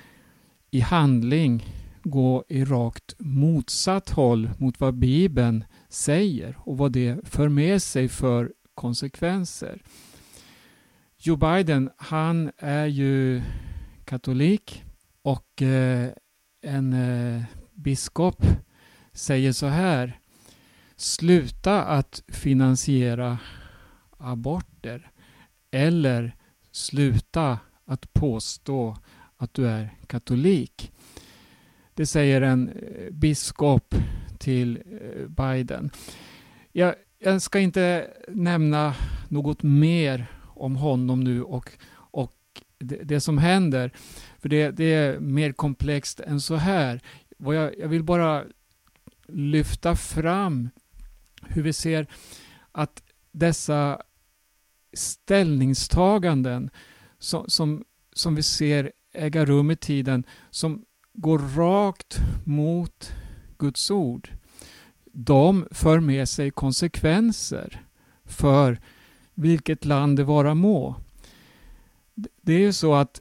i 0.71 0.81
handling 0.81 1.67
gå 2.03 2.45
i 2.49 2.65
rakt 2.65 3.15
motsatt 3.19 4.11
håll 4.11 4.51
mot 4.59 4.81
vad 4.81 4.95
Bibeln 4.95 5.65
säger 5.89 6.57
och 6.59 6.79
vad 6.79 6.93
det 6.93 7.29
för 7.29 7.49
med 7.49 7.83
sig 7.83 8.09
för 8.09 8.53
konsekvenser. 8.75 9.83
Joe 11.19 11.37
Biden, 11.37 11.91
han 11.97 12.51
är 12.59 12.87
ju 12.87 13.43
katolik 14.05 14.85
och 15.23 15.63
eh, 15.63 16.11
en 16.63 16.93
eh, 16.93 17.43
biskop 17.75 18.47
säger 19.13 19.53
så 19.53 19.67
här. 19.67 20.22
Sluta 20.97 21.85
att 21.85 22.23
finansiera 22.29 23.39
aborter 24.19 25.11
eller 25.71 26.37
sluta 26.73 27.59
att 27.85 28.13
påstå 28.13 28.97
att 29.37 29.55
du 29.55 29.69
är 29.69 29.97
katolik. 30.07 30.93
Det 31.95 32.07
säger 32.07 32.43
en 32.43 32.69
eh, 32.69 33.11
biskop 33.11 33.95
till 34.39 34.77
eh, 34.77 35.29
Biden. 35.29 35.91
Jag, 36.73 36.95
jag 37.19 37.43
ska 37.43 37.59
inte 37.59 38.11
nämna 38.29 38.95
något 39.29 39.63
mer 39.63 40.27
om 40.45 40.77
honom 40.77 41.21
nu 41.21 41.43
och, 41.43 41.71
och 41.95 42.35
det, 42.79 42.97
det 43.05 43.21
som 43.21 43.39
händer. 43.39 43.93
För 44.39 44.49
det, 44.49 44.71
det, 44.71 44.95
är 44.95 45.21
mer 45.21 45.53
komplext 45.53 46.21
än 46.21 46.41
så 46.41 46.55
här. 46.55 47.01
Jag, 47.39 47.79
jag 47.79 47.89
vill 47.89 48.03
bara 48.03 48.45
lyfta 49.29 49.97
fram 49.97 50.71
hur 51.49 51.63
vi 51.63 51.73
ser 51.73 52.07
att 52.73 53.03
dessa 53.33 54.03
ställningstaganden 54.93 56.71
som, 57.19 57.45
som, 57.49 57.85
som 58.13 58.35
vi 58.35 58.43
ser 58.43 58.93
äga 59.13 59.45
rum 59.45 59.71
i 59.71 59.77
tiden, 59.77 60.25
som 60.51 60.85
går 61.13 61.39
rakt 61.39 62.21
mot 62.45 63.13
Guds 63.59 63.91
ord, 63.91 64.31
de 65.13 65.69
för 65.71 66.01
med 66.01 66.29
sig 66.29 66.51
konsekvenser 66.51 67.83
för 68.25 68.81
vilket 69.35 69.85
land 69.85 70.17
det 70.17 70.25
vara 70.25 70.55
må. 70.55 70.97
Det 72.43 72.53
är 72.53 72.59
ju 72.61 72.73
så 72.73 72.95
att 72.95 73.21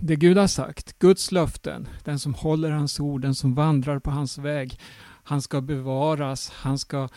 det 0.00 0.16
Gud 0.16 0.38
har 0.38 0.46
sagt, 0.46 0.98
Guds 0.98 1.32
löften, 1.32 1.88
den 2.04 2.18
som 2.18 2.34
håller 2.34 2.70
hans 2.70 3.00
ord, 3.00 3.22
den 3.22 3.34
som 3.34 3.54
vandrar 3.54 3.98
på 3.98 4.10
hans 4.10 4.38
väg, 4.38 4.78
han 5.32 5.42
ska 5.42 5.60
bevaras, 5.60 6.50
han 6.50 6.78
ska, 6.78 7.08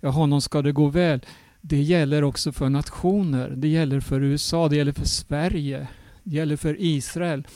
ja, 0.00 0.08
honom 0.08 0.40
ska 0.40 0.62
det 0.62 0.72
gå 0.72 0.88
väl. 0.88 1.20
Det 1.60 1.82
gäller 1.82 2.24
också 2.24 2.52
för 2.52 2.68
nationer, 2.68 3.50
det 3.50 3.68
gäller 3.68 4.00
för 4.00 4.20
USA, 4.20 4.68
det 4.68 4.76
gäller 4.76 4.92
för 4.92 5.04
Sverige, 5.04 5.88
det 6.22 6.36
gäller 6.36 6.56
för 6.56 6.76
Israel. 6.78 7.46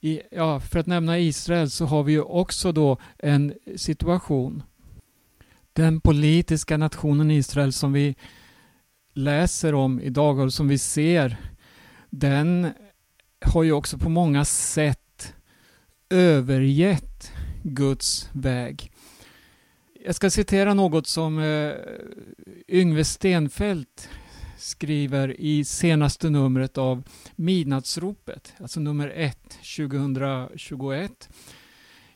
I, 0.00 0.20
ja, 0.30 0.60
för 0.60 0.78
att 0.78 0.86
nämna 0.86 1.18
Israel 1.18 1.70
så 1.70 1.86
har 1.86 2.02
vi 2.02 2.12
ju 2.12 2.22
också 2.22 2.72
då 2.72 2.98
en 3.18 3.54
situation. 3.76 4.62
Den 5.72 6.00
politiska 6.00 6.76
nationen 6.76 7.30
Israel 7.30 7.72
som 7.72 7.92
vi 7.92 8.14
läser 9.14 9.74
om 9.74 10.00
idag 10.00 10.38
och 10.38 10.52
som 10.52 10.68
vi 10.68 10.78
ser, 10.78 11.36
den 12.10 12.70
har 13.40 13.62
ju 13.62 13.72
också 13.72 13.98
på 13.98 14.08
många 14.08 14.44
sätt 14.44 15.34
övergett 16.10 17.32
Guds 17.62 18.30
väg. 18.32 18.92
Jag 20.06 20.14
ska 20.14 20.30
citera 20.30 20.74
något 20.74 21.06
som 21.06 21.38
eh, 21.38 21.72
Yngve 22.68 23.04
Stenfeldt 23.04 24.08
skriver 24.56 25.40
i 25.40 25.64
senaste 25.64 26.30
numret 26.30 26.78
av 26.78 27.02
Midnattsropet, 27.36 28.52
alltså 28.60 28.80
nummer 28.80 29.08
1, 29.08 29.58
2021 29.76 31.28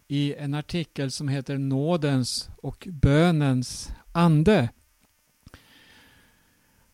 i 0.08 0.34
en 0.34 0.54
artikel 0.54 1.10
som 1.10 1.28
heter 1.28 1.58
Nådens 1.58 2.50
och 2.56 2.88
bönens 2.90 3.90
ande. 4.12 4.68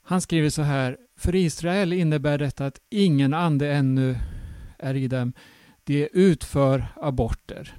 Han 0.02 0.20
skriver 0.20 0.50
så 0.50 0.62
här. 0.62 0.96
För 1.16 1.34
Israel 1.34 1.92
innebär 1.92 2.38
detta 2.38 2.66
att 2.66 2.80
ingen 2.90 3.34
ande 3.34 3.72
ännu 3.72 4.16
är 4.78 4.94
i 4.94 5.08
dem. 5.08 5.32
De 5.84 6.08
utför 6.12 6.86
aborter. 6.96 7.76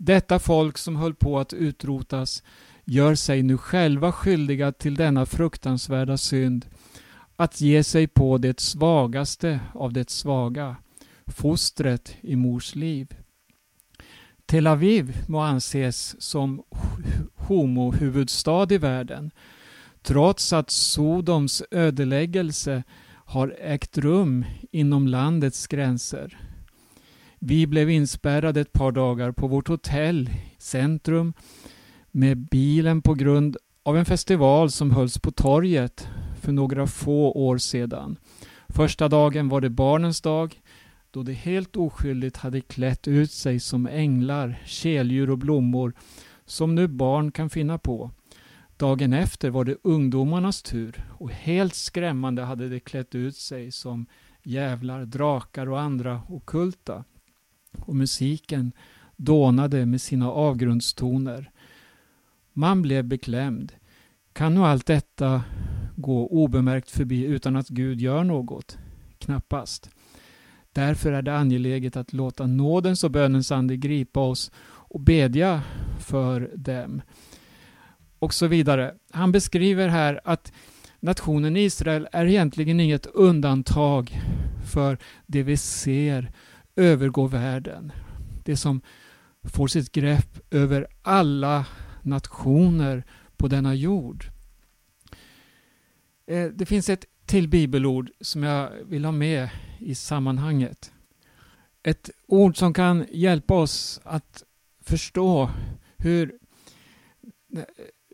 Detta 0.00 0.38
folk 0.38 0.78
som 0.78 0.96
höll 0.96 1.14
på 1.14 1.38
att 1.38 1.52
utrotas 1.52 2.42
gör 2.84 3.14
sig 3.14 3.42
nu 3.42 3.58
själva 3.58 4.12
skyldiga 4.12 4.72
till 4.72 4.94
denna 4.94 5.26
fruktansvärda 5.26 6.16
synd 6.16 6.66
att 7.36 7.60
ge 7.60 7.84
sig 7.84 8.06
på 8.06 8.38
det 8.38 8.60
svagaste 8.60 9.60
av 9.74 9.92
det 9.92 10.10
svaga, 10.10 10.76
fostret 11.26 12.16
i 12.20 12.36
mors 12.36 12.74
liv. 12.74 13.14
Tel 14.46 14.66
Aviv 14.66 15.24
må 15.28 15.40
anses 15.40 16.22
som 16.22 16.62
homohuvudstad 17.34 18.66
i 18.70 18.78
världen 18.78 19.30
trots 20.02 20.52
att 20.52 20.70
Sodoms 20.70 21.62
ödeläggelse 21.70 22.82
har 23.24 23.56
ägt 23.60 23.98
rum 23.98 24.44
inom 24.70 25.08
landets 25.08 25.66
gränser. 25.66 26.47
Vi 27.40 27.66
blev 27.66 27.90
inspärrade 27.90 28.60
ett 28.60 28.72
par 28.72 28.92
dagar 28.92 29.32
på 29.32 29.46
vårt 29.46 29.68
hotell 29.68 30.30
centrum 30.58 31.32
med 32.10 32.38
bilen 32.38 33.02
på 33.02 33.14
grund 33.14 33.56
av 33.82 33.96
en 33.96 34.04
festival 34.04 34.70
som 34.70 34.90
hölls 34.90 35.18
på 35.18 35.30
torget 35.30 36.08
för 36.40 36.52
några 36.52 36.86
få 36.86 37.32
år 37.32 37.58
sedan. 37.58 38.18
Första 38.68 39.08
dagen 39.08 39.48
var 39.48 39.60
det 39.60 39.70
barnens 39.70 40.20
dag 40.20 40.60
då 41.10 41.22
de 41.22 41.32
helt 41.32 41.76
oskyldigt 41.76 42.36
hade 42.36 42.60
klätt 42.60 43.08
ut 43.08 43.30
sig 43.30 43.60
som 43.60 43.86
änglar, 43.86 44.62
keldjur 44.66 45.30
och 45.30 45.38
blommor 45.38 45.92
som 46.44 46.74
nu 46.74 46.86
barn 46.86 47.32
kan 47.32 47.50
finna 47.50 47.78
på. 47.78 48.10
Dagen 48.76 49.12
efter 49.12 49.50
var 49.50 49.64
det 49.64 49.76
ungdomarnas 49.82 50.62
tur 50.62 51.04
och 51.18 51.30
helt 51.30 51.74
skrämmande 51.74 52.42
hade 52.42 52.68
de 52.68 52.80
klätt 52.80 53.14
ut 53.14 53.36
sig 53.36 53.72
som 53.72 54.06
jävlar, 54.42 55.04
drakar 55.04 55.68
och 55.68 55.80
andra 55.80 56.22
okulta. 56.28 57.04
Och 57.80 57.96
musiken 57.96 58.72
dånade 59.16 59.86
med 59.86 60.00
sina 60.00 60.30
avgrundstoner. 60.30 61.50
Man 62.52 62.82
blev 62.82 63.04
beklämd. 63.04 63.72
Kan 64.32 64.54
nu 64.54 64.60
allt 64.60 64.86
detta 64.86 65.42
gå 65.96 66.26
obemärkt 66.26 66.90
förbi 66.90 67.24
utan 67.24 67.56
att 67.56 67.68
Gud 67.68 68.00
gör 68.00 68.24
något? 68.24 68.78
Knappast. 69.18 69.90
Därför 70.72 71.12
är 71.12 71.22
det 71.22 71.36
angeläget 71.36 71.96
att 71.96 72.12
låta 72.12 72.46
nådens 72.46 73.04
och 73.04 73.10
bönens 73.10 73.52
ande 73.52 73.76
gripa 73.76 74.20
oss 74.20 74.50
och 74.66 75.00
bedja 75.00 75.62
för 75.98 76.50
dem. 76.54 77.02
Och 78.18 78.34
så 78.34 78.46
vidare. 78.46 78.94
Han 79.12 79.32
beskriver 79.32 79.88
här 79.88 80.20
att 80.24 80.52
nationen 81.00 81.56
Israel 81.56 82.08
är 82.12 82.26
egentligen 82.26 82.80
inget 82.80 83.06
undantag 83.06 84.20
för 84.72 84.98
det 85.26 85.42
vi 85.42 85.56
ser 85.56 86.30
övergå 86.78 87.26
världen. 87.26 87.92
Det 88.44 88.56
som 88.56 88.80
får 89.42 89.66
sitt 89.66 89.92
grepp 89.92 90.40
över 90.50 90.86
alla 91.02 91.66
nationer 92.02 93.04
på 93.36 93.48
denna 93.48 93.74
jord. 93.74 94.24
Eh, 96.26 96.46
det 96.46 96.66
finns 96.66 96.88
ett 96.88 97.04
till 97.26 97.48
bibelord 97.48 98.10
som 98.20 98.42
jag 98.42 98.70
vill 98.84 99.04
ha 99.04 99.12
med 99.12 99.48
i 99.78 99.94
sammanhanget. 99.94 100.92
Ett 101.82 102.10
ord 102.26 102.56
som 102.56 102.74
kan 102.74 103.06
hjälpa 103.12 103.54
oss 103.54 104.00
att 104.04 104.44
förstå 104.80 105.50
hur 105.96 106.38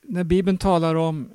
när 0.02 0.24
Bibeln 0.24 0.58
talar 0.58 0.94
om 0.94 1.30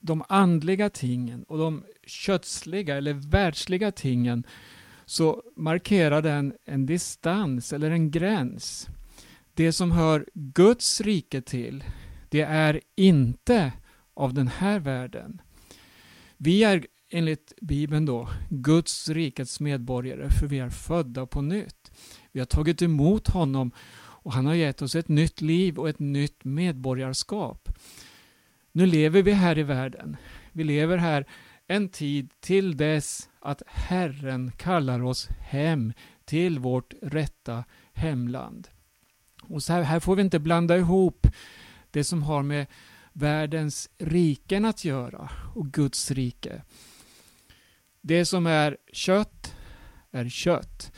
de 0.00 0.24
andliga 0.28 0.90
tingen 0.90 1.42
och 1.42 1.58
de 1.58 1.84
kötsliga 2.06 2.96
eller 2.96 3.12
världsliga 3.12 3.92
tingen 3.92 4.44
så 5.08 5.42
markerar 5.56 6.22
den 6.22 6.54
en 6.64 6.86
distans 6.86 7.72
eller 7.72 7.90
en 7.90 8.10
gräns. 8.10 8.88
Det 9.54 9.72
som 9.72 9.90
hör 9.90 10.26
Guds 10.34 11.00
rike 11.00 11.40
till, 11.40 11.84
det 12.28 12.40
är 12.40 12.80
inte 12.96 13.72
av 14.14 14.34
den 14.34 14.48
här 14.48 14.80
världen. 14.80 15.42
Vi 16.36 16.64
är 16.64 16.86
enligt 17.10 17.52
Bibeln 17.60 18.06
då 18.06 18.28
Guds 18.50 19.08
rikets 19.08 19.60
medborgare 19.60 20.30
för 20.30 20.46
vi 20.46 20.58
är 20.58 20.70
födda 20.70 21.26
på 21.26 21.42
nytt. 21.42 21.92
Vi 22.32 22.40
har 22.40 22.46
tagit 22.46 22.82
emot 22.82 23.28
honom 23.28 23.70
och 23.98 24.32
han 24.32 24.46
har 24.46 24.54
gett 24.54 24.82
oss 24.82 24.94
ett 24.94 25.08
nytt 25.08 25.40
liv 25.40 25.78
och 25.78 25.88
ett 25.88 25.98
nytt 25.98 26.44
medborgarskap. 26.44 27.68
Nu 28.72 28.86
lever 28.86 29.22
vi 29.22 29.32
här 29.32 29.58
i 29.58 29.62
världen. 29.62 30.16
Vi 30.52 30.64
lever 30.64 30.96
här 30.96 31.26
en 31.66 31.88
tid 31.88 32.32
till 32.40 32.76
dess 32.76 33.27
att 33.40 33.62
Herren 33.66 34.52
kallar 34.52 35.02
oss 35.02 35.28
hem 35.40 35.92
till 36.24 36.58
vårt 36.58 36.94
rätta 37.02 37.64
hemland. 37.92 38.68
Och 39.42 39.62
så 39.62 39.72
här, 39.72 39.82
här 39.82 40.00
får 40.00 40.16
vi 40.16 40.22
inte 40.22 40.38
blanda 40.38 40.76
ihop 40.76 41.26
det 41.90 42.04
som 42.04 42.22
har 42.22 42.42
med 42.42 42.66
världens 43.12 43.90
riken 43.98 44.64
att 44.64 44.84
göra 44.84 45.30
och 45.54 45.66
Guds 45.66 46.10
rike. 46.10 46.62
Det 48.00 48.24
som 48.24 48.46
är 48.46 48.76
kött 48.92 49.54
är 50.10 50.28
kött 50.28 50.92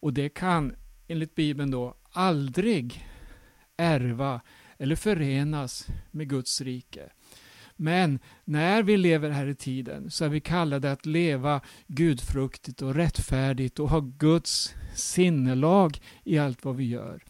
och 0.00 0.12
det 0.12 0.28
kan 0.28 0.74
enligt 1.08 1.34
Bibeln 1.34 1.70
då 1.70 1.94
aldrig 2.10 3.06
ärva 3.76 4.40
eller 4.78 4.96
förenas 4.96 5.86
med 6.10 6.28
Guds 6.28 6.60
rike. 6.60 7.10
Men 7.82 8.18
när 8.44 8.82
vi 8.82 8.96
lever 8.96 9.30
här 9.30 9.46
i 9.46 9.54
tiden 9.54 10.10
så 10.10 10.24
är 10.24 10.28
vi 10.28 10.40
kallade 10.40 10.92
att 10.92 11.06
leva 11.06 11.60
gudfruktigt 11.86 12.82
och 12.82 12.94
rättfärdigt 12.94 13.78
och 13.78 13.90
ha 13.90 14.00
Guds 14.00 14.74
sinnelag 14.94 16.00
i 16.24 16.38
allt 16.38 16.64
vad 16.64 16.76
vi 16.76 16.84
gör. 16.84 17.24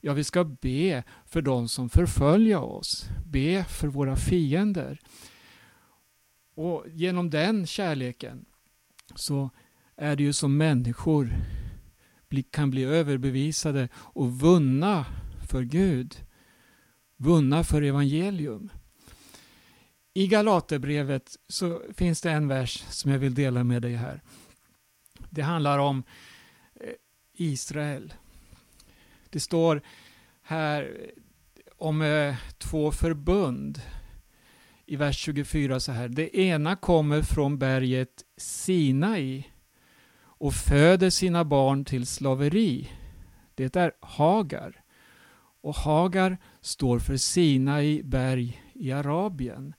Ja, 0.00 0.12
vi 0.12 0.24
ska 0.24 0.44
be 0.44 1.02
för 1.26 1.42
de 1.42 1.68
som 1.68 1.88
förföljer 1.88 2.58
oss, 2.58 3.08
be 3.26 3.64
för 3.64 3.88
våra 3.88 4.16
fiender. 4.16 5.00
Och 6.54 6.84
genom 6.88 7.30
den 7.30 7.66
kärleken 7.66 8.44
så 9.14 9.50
är 9.96 10.16
det 10.16 10.22
ju 10.22 10.32
som 10.32 10.56
människor 10.56 11.36
kan 12.50 12.70
bli 12.70 12.84
överbevisade 12.84 13.88
och 13.94 14.40
vunna 14.40 15.06
för 15.50 15.62
Gud. 15.62 16.16
Vunna 17.16 17.64
för 17.64 17.82
evangelium. 17.82 18.70
I 20.14 20.26
Galaterbrevet 20.26 21.36
så 21.48 21.82
finns 21.94 22.20
det 22.20 22.30
en 22.30 22.48
vers 22.48 22.84
som 22.88 23.10
jag 23.10 23.18
vill 23.18 23.34
dela 23.34 23.64
med 23.64 23.82
dig 23.82 23.94
här. 23.94 24.20
Det 25.30 25.42
handlar 25.42 25.78
om 25.78 26.02
eh, 26.74 26.92
Israel. 27.32 28.14
Det 29.30 29.40
står 29.40 29.82
här 30.42 31.10
om 31.76 32.02
eh, 32.02 32.36
två 32.58 32.92
förbund 32.92 33.80
i 34.86 34.96
vers 34.96 35.18
24 35.18 35.80
så 35.80 35.92
här. 35.92 36.08
Det 36.08 36.38
ena 36.38 36.76
kommer 36.76 37.22
från 37.22 37.58
berget 37.58 38.24
Sinai 38.36 39.46
och 40.20 40.54
föder 40.54 41.10
sina 41.10 41.44
barn 41.44 41.84
till 41.84 42.06
slaveri. 42.06 42.90
Det 43.54 43.76
är 43.76 43.92
Hagar. 44.00 44.82
Och 45.60 45.76
Hagar 45.76 46.38
står 46.60 46.98
för 46.98 47.16
Sinai 47.16 48.02
berg 48.02 48.62
i 48.74 48.92
Arabien. 48.92 49.74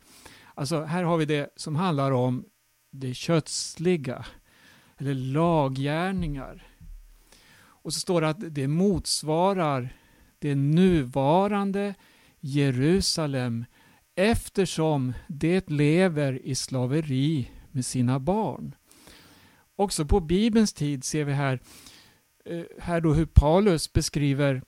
Alltså 0.55 0.83
här 0.83 1.03
har 1.03 1.17
vi 1.17 1.25
det 1.25 1.53
som 1.55 1.75
handlar 1.75 2.11
om 2.11 2.45
det 2.91 3.13
kötsliga, 3.13 4.25
eller 4.97 5.13
laggärningar. 5.13 6.67
Och 7.55 7.93
så 7.93 7.99
står 7.99 8.21
det 8.21 8.29
att 8.29 8.55
det 8.55 8.67
motsvarar 8.67 9.89
det 10.39 10.55
nuvarande 10.55 11.95
Jerusalem 12.39 13.65
eftersom 14.15 15.13
det 15.27 15.69
lever 15.69 16.45
i 16.45 16.55
slaveri 16.55 17.51
med 17.71 17.85
sina 17.85 18.19
barn. 18.19 18.75
Också 19.75 20.05
på 20.05 20.19
Bibelns 20.19 20.73
tid 20.73 21.03
ser 21.03 21.23
vi 21.23 21.33
här, 21.33 21.59
eh, 22.45 22.63
här 22.79 23.01
då 23.01 23.13
hur 23.13 23.25
Paulus 23.25 23.93
beskriver 23.93 24.63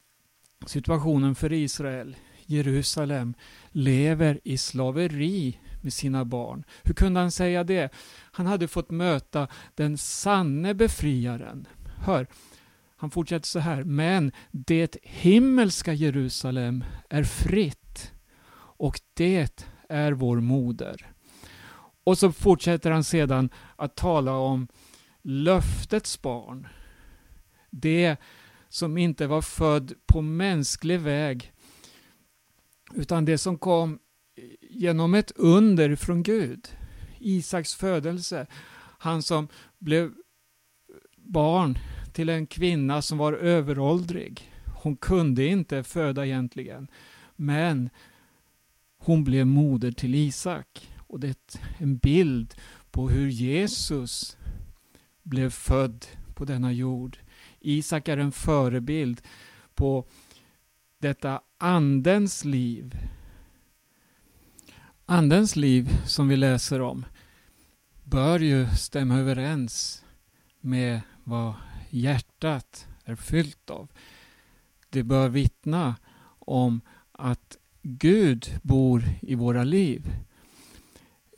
situationen 0.65 1.35
för 1.35 1.53
Israel. 1.53 2.15
Jerusalem 2.45 3.33
lever 3.71 4.39
i 4.43 4.57
slaveri 4.57 5.59
med 5.85 5.93
sina 5.93 6.25
barn. 6.25 6.63
Hur 6.83 6.93
kunde 6.93 7.19
han 7.19 7.31
säga 7.31 7.63
det? 7.63 7.93
Han 8.31 8.45
hade 8.45 8.67
fått 8.67 8.91
möta 8.91 9.47
den 9.75 9.97
sanne 9.97 10.73
befriaren. 10.73 11.67
Hör, 11.97 12.27
han 12.97 13.11
fortsätter 13.11 13.47
så 13.47 13.59
här. 13.59 13.83
Men 13.83 14.31
det 14.51 14.97
himmelska 15.03 15.93
Jerusalem 15.93 16.83
är 17.09 17.23
fritt 17.23 18.11
och 18.77 19.01
det 19.13 19.65
är 19.89 20.11
vår 20.11 20.39
moder. 20.39 21.11
Och 22.03 22.17
så 22.17 22.31
fortsätter 22.31 22.91
han 22.91 23.03
sedan 23.03 23.49
att 23.75 23.95
tala 23.95 24.31
om 24.31 24.67
löftets 25.21 26.21
barn. 26.21 26.67
Det 27.69 28.17
som 28.69 28.97
inte 28.97 29.27
var 29.27 29.41
född 29.41 29.93
på 30.05 30.21
mänsklig 30.21 30.99
väg 30.99 31.53
utan 32.93 33.25
det 33.25 33.37
som 33.37 33.57
kom 33.57 33.99
genom 34.61 35.13
ett 35.13 35.31
under 35.35 35.95
från 35.95 36.23
Gud. 36.23 36.67
Isaks 37.19 37.75
födelse. 37.75 38.47
Han 38.97 39.23
som 39.23 39.47
blev 39.77 40.13
barn 41.15 41.77
till 42.13 42.29
en 42.29 42.47
kvinna 42.47 43.01
som 43.01 43.17
var 43.17 43.33
överåldrig. 43.33 44.51
Hon 44.65 44.95
kunde 44.95 45.45
inte 45.45 45.83
föda 45.83 46.25
egentligen. 46.25 46.87
Men 47.35 47.89
hon 48.97 49.23
blev 49.23 49.47
moder 49.47 49.91
till 49.91 50.15
Isak. 50.15 50.91
Och 51.07 51.19
det 51.19 51.27
är 51.27 51.35
en 51.77 51.97
bild 51.97 52.55
på 52.91 53.09
hur 53.09 53.27
Jesus 53.27 54.37
blev 55.23 55.49
född 55.49 56.05
på 56.35 56.45
denna 56.45 56.71
jord. 56.71 57.17
Isak 57.59 58.07
är 58.07 58.17
en 58.17 58.31
förebild 58.31 59.21
på 59.73 60.05
detta 60.97 61.41
andens 61.57 62.45
liv 62.45 62.97
Andens 65.07 65.55
liv 65.55 65.89
som 66.05 66.27
vi 66.27 66.35
läser 66.35 66.81
om 66.81 67.05
bör 68.03 68.39
ju 68.39 68.67
stämma 68.67 69.19
överens 69.19 70.03
med 70.61 71.01
vad 71.23 71.53
hjärtat 71.89 72.87
är 73.03 73.15
fyllt 73.15 73.69
av. 73.69 73.91
Det 74.89 75.03
bör 75.03 75.29
vittna 75.29 75.95
om 76.39 76.81
att 77.11 77.57
Gud 77.81 78.59
bor 78.61 79.03
i 79.21 79.35
våra 79.35 79.63
liv. 79.63 80.09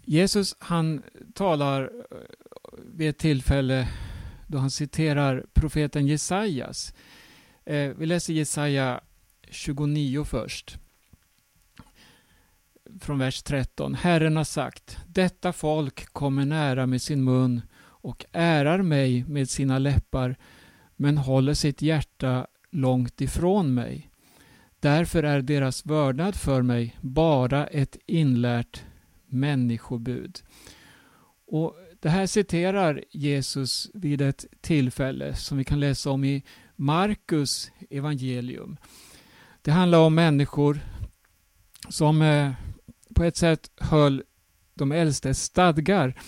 Jesus 0.06 0.56
han 0.60 1.04
talar 1.34 1.82
eh, 1.84 2.18
vid 2.94 3.10
ett 3.10 3.18
tillfälle 3.18 3.88
då 4.48 4.58
han 4.58 4.72
citerar 4.72 5.46
profeten 5.54 6.08
Jesajas. 6.08 6.94
Eh, 7.66 7.90
vi 7.98 8.06
läser 8.06 8.34
Jesaja 8.34 9.02
29 9.50 10.24
först 10.24 10.80
från 13.02 13.20
vers 13.20 13.44
13. 13.44 13.96
Herren 13.96 14.38
har 14.38 14.44
sagt, 14.44 14.98
detta 15.08 15.54
folk 15.54 16.14
kommer 16.14 16.46
nära 16.46 16.86
med 16.86 17.02
sin 17.02 17.24
mun 17.24 17.62
och 17.80 18.26
ärar 18.32 18.82
mig 18.82 19.24
med 19.24 19.50
sina 19.50 19.80
läppar, 19.80 20.36
men 20.96 21.18
håller 21.18 21.54
sitt 21.54 21.82
hjärta 21.82 22.48
långt 22.72 23.22
ifrån 23.22 23.74
mig. 23.74 24.10
Därför 24.80 25.24
är 25.24 25.42
deras 25.42 25.86
vördnad 25.86 26.36
för 26.36 26.62
mig 26.62 26.98
bara 27.02 27.68
ett 27.68 27.98
inlärt 28.06 28.84
människobud. 29.26 30.40
Och 31.48 31.76
Det 32.00 32.10
här 32.10 32.28
citerar 32.28 33.04
Jesus 33.12 33.90
vid 33.94 34.22
ett 34.22 34.46
tillfälle 34.62 35.36
som 35.36 35.58
vi 35.58 35.64
kan 35.64 35.80
läsa 35.80 36.12
om 36.12 36.24
i 36.24 36.44
Markus 36.76 37.72
evangelium. 37.90 38.78
Det 39.62 39.72
handlar 39.72 40.00
om 40.00 40.16
människor 40.16 40.80
som 41.90 42.22
eh, 42.22 42.52
på 43.18 43.24
ett 43.24 43.38
sätt 43.38 43.72
höll 43.78 44.24
de 44.74 44.92
äldstes 44.92 45.44
stadgar. 45.44 46.20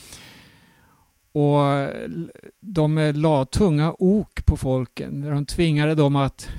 Och 1.32 1.62
de 2.60 3.12
la 3.16 3.46
tunga 3.46 3.96
ok 4.00 4.46
på 4.46 4.58
folken. 4.58 5.22
De 5.22 5.46
tvingade 5.46 5.96
dem 5.96 6.16
att 6.16 6.50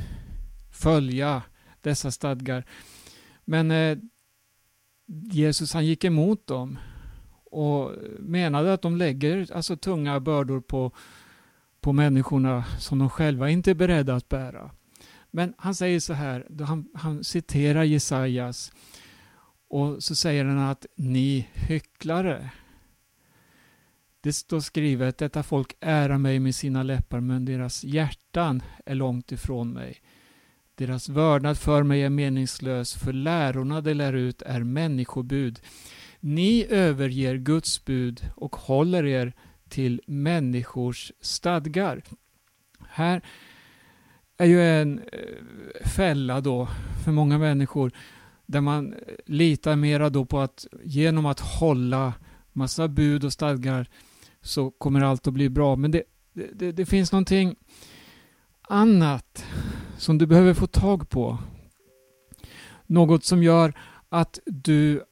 följa 0.73 1.43
dessa 1.81 2.11
stadgar. 2.11 2.65
Men 3.45 3.71
eh, 3.71 3.99
Jesus 5.33 5.73
han 5.73 5.87
gick 5.87 6.05
emot 6.05 6.47
dem 6.47 6.79
och 7.45 7.93
menade 8.19 8.73
att 8.73 8.83
de 8.83 8.97
lägger 8.97 9.53
alltså 9.53 9.77
tunga 9.77 10.21
bördor 10.21 10.61
på, 10.61 10.93
på 11.81 11.93
människorna 11.93 12.65
som 12.79 12.99
de 12.99 13.11
själva 13.11 13.51
inte 13.51 13.71
är 13.71 13.75
beredda 13.75 14.15
att 14.15 14.29
bära. 14.29 14.71
Men 15.31 15.55
han 15.59 15.75
säger 15.75 16.01
så 16.01 16.13
här, 16.13 16.47
han, 16.61 16.89
han 16.95 17.25
citerar 17.25 17.83
Jesajas 17.83 18.73
och 19.71 20.03
så 20.03 20.15
säger 20.15 20.45
den 20.45 20.59
att 20.59 20.87
ni 20.97 21.49
hycklare. 21.53 22.51
Det 24.21 24.33
står 24.33 24.61
skrivet, 24.61 25.19
detta 25.19 25.43
folk 25.43 25.77
ära 25.81 26.19
mig 26.19 26.41
med 26.41 26.55
sina 26.55 26.83
läppar 26.83 27.21
men 27.21 27.45
deras 27.45 27.85
hjärtan 27.85 28.63
är 28.87 28.95
långt 28.95 29.33
ifrån 29.33 29.73
mig. 29.73 30.01
Deras 30.75 31.09
vördnad 31.09 31.59
för 31.59 31.83
mig 31.83 32.03
är 32.03 32.11
meningslös, 32.11 32.95
för 32.95 33.13
lärorna 33.13 33.81
de 33.81 33.95
lär 33.95 34.13
ut 34.13 34.43
är 34.43 34.61
människobud. 34.61 35.61
Ni 36.21 36.67
överger 36.71 37.37
Guds 37.37 37.85
bud 37.85 38.31
och 38.37 38.57
håller 38.57 39.05
er 39.05 39.33
till 39.69 40.01
människors 40.07 41.13
stadgar. 41.21 42.03
Här 42.89 43.23
är 44.39 44.47
ju 44.47 44.63
en 44.63 44.99
eh, 44.99 45.89
fälla 45.89 46.41
då 46.41 46.69
för 47.05 47.13
många 47.13 47.39
människor 47.39 47.93
där 48.51 48.61
man 48.61 48.93
eh, 48.93 48.99
litar 49.27 49.77
mera 49.77 50.11
då 50.11 50.25
på 50.25 50.41
att 50.41 50.67
genom 50.85 51.27
att 51.27 51.41
hålla 51.41 52.13
massa 52.53 52.89
bud 52.89 53.25
och 53.25 53.33
stadgar 53.33 53.89
så 54.43 54.71
kommer 54.71 55.01
allt 55.01 55.27
att 55.27 55.35
bli 55.35 55.49
bra. 55.49 55.77
Men 55.77 55.91
det, 55.91 56.03
det, 56.33 56.73
det 56.73 56.87
finns 56.87 57.13
någonting 57.13 57.57
annat 58.69 59.45
som 59.99 60.19
du 60.19 60.27
behöver 60.27 60.55
få 60.55 60.67
tag 60.67 61.09
på. 61.09 61.39
Något 62.87 63.25
som 63.25 63.43
gör 63.43 63.73
att 64.09 64.39
du 64.47 65.05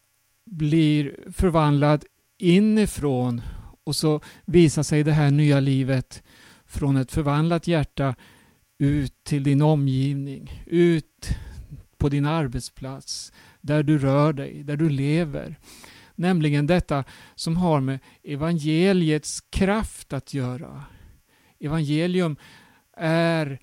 blir 0.44 1.16
förvandlad 1.32 2.04
inifrån 2.38 3.42
och 3.84 3.96
så 3.96 4.20
visar 4.44 4.82
sig 4.82 5.04
det 5.04 5.12
här 5.12 5.30
nya 5.30 5.60
livet 5.60 6.22
från 6.66 6.96
ett 6.96 7.12
förvandlat 7.12 7.66
hjärta 7.66 8.14
ut 8.78 9.24
till 9.24 9.42
din 9.42 9.62
omgivning, 9.62 10.64
ut 10.66 11.28
på 11.98 12.08
din 12.08 12.26
arbetsplats, 12.26 13.32
där 13.60 13.82
du 13.82 13.98
rör 13.98 14.32
dig, 14.32 14.62
där 14.62 14.76
du 14.76 14.88
lever. 14.88 15.58
Nämligen 16.14 16.66
detta 16.66 17.04
som 17.34 17.56
har 17.56 17.80
med 17.80 17.98
evangeliets 18.22 19.40
kraft 19.40 20.12
att 20.12 20.34
göra. 20.34 20.84
Evangelium 21.60 22.36
är 22.96 23.58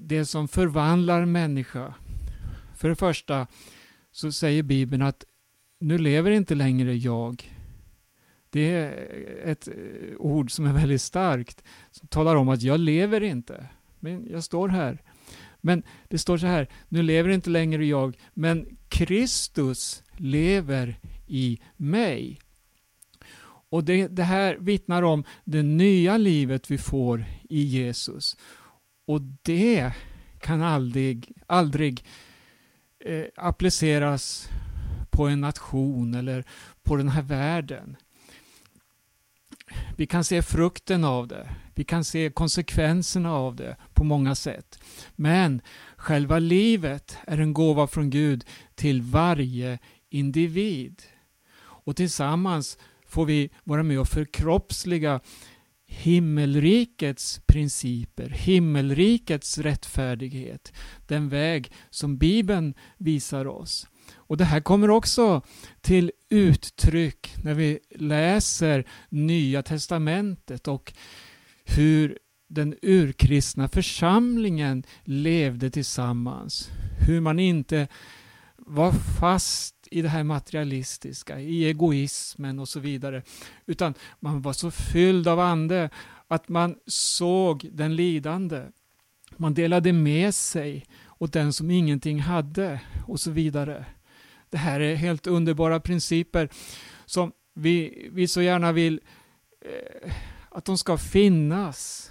det 0.00 0.24
som 0.24 0.48
förvandlar 0.48 1.24
människa. 1.24 1.94
För 2.76 2.88
det 2.88 2.96
första 2.96 3.46
så 4.12 4.32
säger 4.32 4.62
Bibeln 4.62 5.02
att 5.02 5.24
nu 5.80 5.98
lever 5.98 6.30
inte 6.30 6.54
längre 6.54 6.94
jag. 6.94 7.54
Det 8.50 8.70
är 8.70 9.08
ett 9.44 9.68
eh, 9.68 9.74
ord 10.18 10.50
som 10.50 10.66
är 10.66 10.72
väldigt 10.72 11.02
starkt. 11.02 11.62
Som 11.90 12.08
talar 12.08 12.36
om 12.36 12.48
att 12.48 12.62
jag 12.62 12.80
lever 12.80 13.22
inte. 13.22 13.66
Men 14.00 14.26
jag 14.30 14.44
står 14.44 14.68
här. 14.68 15.02
Men 15.60 15.82
det 16.08 16.18
står 16.18 16.38
så 16.38 16.46
här, 16.46 16.68
nu 16.88 17.02
lever 17.02 17.30
inte 17.30 17.50
längre 17.50 17.86
jag, 17.86 18.18
men 18.34 18.78
Kristus 18.88 20.02
lever 20.16 21.00
i 21.26 21.58
mig. 21.76 22.38
Och 23.70 23.84
det, 23.84 24.08
det 24.08 24.24
här 24.24 24.56
vittnar 24.56 25.02
om 25.02 25.24
det 25.44 25.62
nya 25.62 26.16
livet 26.16 26.70
vi 26.70 26.78
får 26.78 27.24
i 27.48 27.62
Jesus. 27.62 28.36
Och 29.06 29.20
det 29.42 29.92
kan 30.40 30.62
aldrig, 30.62 31.32
aldrig 31.46 32.04
eh, 33.04 33.24
appliceras 33.36 34.48
på 35.10 35.26
en 35.26 35.40
nation 35.40 36.14
eller 36.14 36.44
på 36.82 36.96
den 36.96 37.08
här 37.08 37.22
världen. 37.22 37.96
Vi 39.96 40.06
kan 40.06 40.24
se 40.24 40.42
frukten 40.42 41.04
av 41.04 41.28
det. 41.28 41.48
Vi 41.78 41.84
kan 41.84 42.04
se 42.04 42.30
konsekvenserna 42.30 43.32
av 43.32 43.56
det 43.56 43.76
på 43.94 44.04
många 44.04 44.34
sätt. 44.34 44.78
Men 45.16 45.60
själva 45.96 46.38
livet 46.38 47.16
är 47.26 47.38
en 47.38 47.52
gåva 47.52 47.86
från 47.86 48.10
Gud 48.10 48.44
till 48.74 49.02
varje 49.02 49.78
individ. 50.10 51.02
Och 51.60 51.96
tillsammans 51.96 52.78
får 53.06 53.24
vi 53.24 53.50
vara 53.64 53.82
med 53.82 54.00
och 54.00 54.08
förkroppsliga 54.08 55.20
himmelrikets 55.86 57.40
principer, 57.46 58.28
himmelrikets 58.28 59.58
rättfärdighet, 59.58 60.72
den 61.06 61.28
väg 61.28 61.72
som 61.90 62.18
Bibeln 62.18 62.74
visar 62.96 63.46
oss. 63.46 63.86
Och 64.14 64.36
Det 64.36 64.44
här 64.44 64.60
kommer 64.60 64.90
också 64.90 65.42
till 65.80 66.12
uttryck 66.30 67.34
när 67.44 67.54
vi 67.54 67.78
läser 67.90 68.84
Nya 69.08 69.62
Testamentet 69.62 70.68
och 70.68 70.92
hur 71.76 72.18
den 72.48 72.74
urkristna 72.82 73.68
församlingen 73.68 74.84
levde 75.04 75.70
tillsammans. 75.70 76.70
Hur 77.06 77.20
man 77.20 77.38
inte 77.38 77.88
var 78.56 78.92
fast 78.92 79.74
i 79.90 80.02
det 80.02 80.08
här 80.08 80.24
materialistiska, 80.24 81.40
i 81.40 81.64
egoismen 81.64 82.58
och 82.58 82.68
så 82.68 82.80
vidare. 82.80 83.22
Utan 83.66 83.94
man 84.20 84.42
var 84.42 84.52
så 84.52 84.70
fylld 84.70 85.28
av 85.28 85.40
ande 85.40 85.90
att 86.28 86.48
man 86.48 86.76
såg 86.86 87.68
den 87.72 87.96
lidande. 87.96 88.62
Man 89.36 89.54
delade 89.54 89.92
med 89.92 90.34
sig 90.34 90.86
åt 91.18 91.32
den 91.32 91.52
som 91.52 91.70
ingenting 91.70 92.20
hade 92.20 92.80
och 93.06 93.20
så 93.20 93.30
vidare. 93.30 93.84
Det 94.50 94.58
här 94.58 94.80
är 94.80 94.94
helt 94.94 95.26
underbara 95.26 95.80
principer 95.80 96.48
som 97.06 97.32
vi, 97.54 98.08
vi 98.12 98.28
så 98.28 98.42
gärna 98.42 98.72
vill 98.72 99.00
eh, 99.60 100.12
att 100.50 100.64
de 100.64 100.78
ska 100.78 100.98
finnas. 100.98 102.10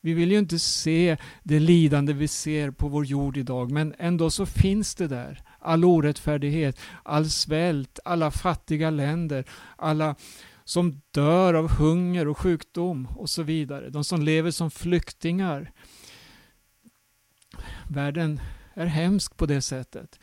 Vi 0.00 0.14
vill 0.14 0.32
ju 0.32 0.38
inte 0.38 0.58
se 0.58 1.16
det 1.42 1.60
lidande 1.60 2.12
vi 2.12 2.28
ser 2.28 2.70
på 2.70 2.88
vår 2.88 3.04
jord 3.06 3.36
idag, 3.36 3.70
men 3.70 3.94
ändå 3.98 4.30
så 4.30 4.46
finns 4.46 4.94
det 4.94 5.08
där. 5.08 5.42
All 5.58 5.84
orättfärdighet, 5.84 6.78
all 7.02 7.30
svält, 7.30 7.98
alla 8.04 8.30
fattiga 8.30 8.90
länder, 8.90 9.44
alla 9.76 10.14
som 10.64 11.00
dör 11.10 11.54
av 11.54 11.70
hunger 11.70 12.28
och 12.28 12.38
sjukdom 12.38 13.08
och 13.16 13.30
så 13.30 13.42
vidare. 13.42 13.90
De 13.90 14.04
som 14.04 14.22
lever 14.22 14.50
som 14.50 14.70
flyktingar. 14.70 15.72
Världen 17.90 18.40
är 18.74 18.86
hemsk 18.86 19.36
på 19.36 19.46
det 19.46 19.62
sättet. 19.62 20.20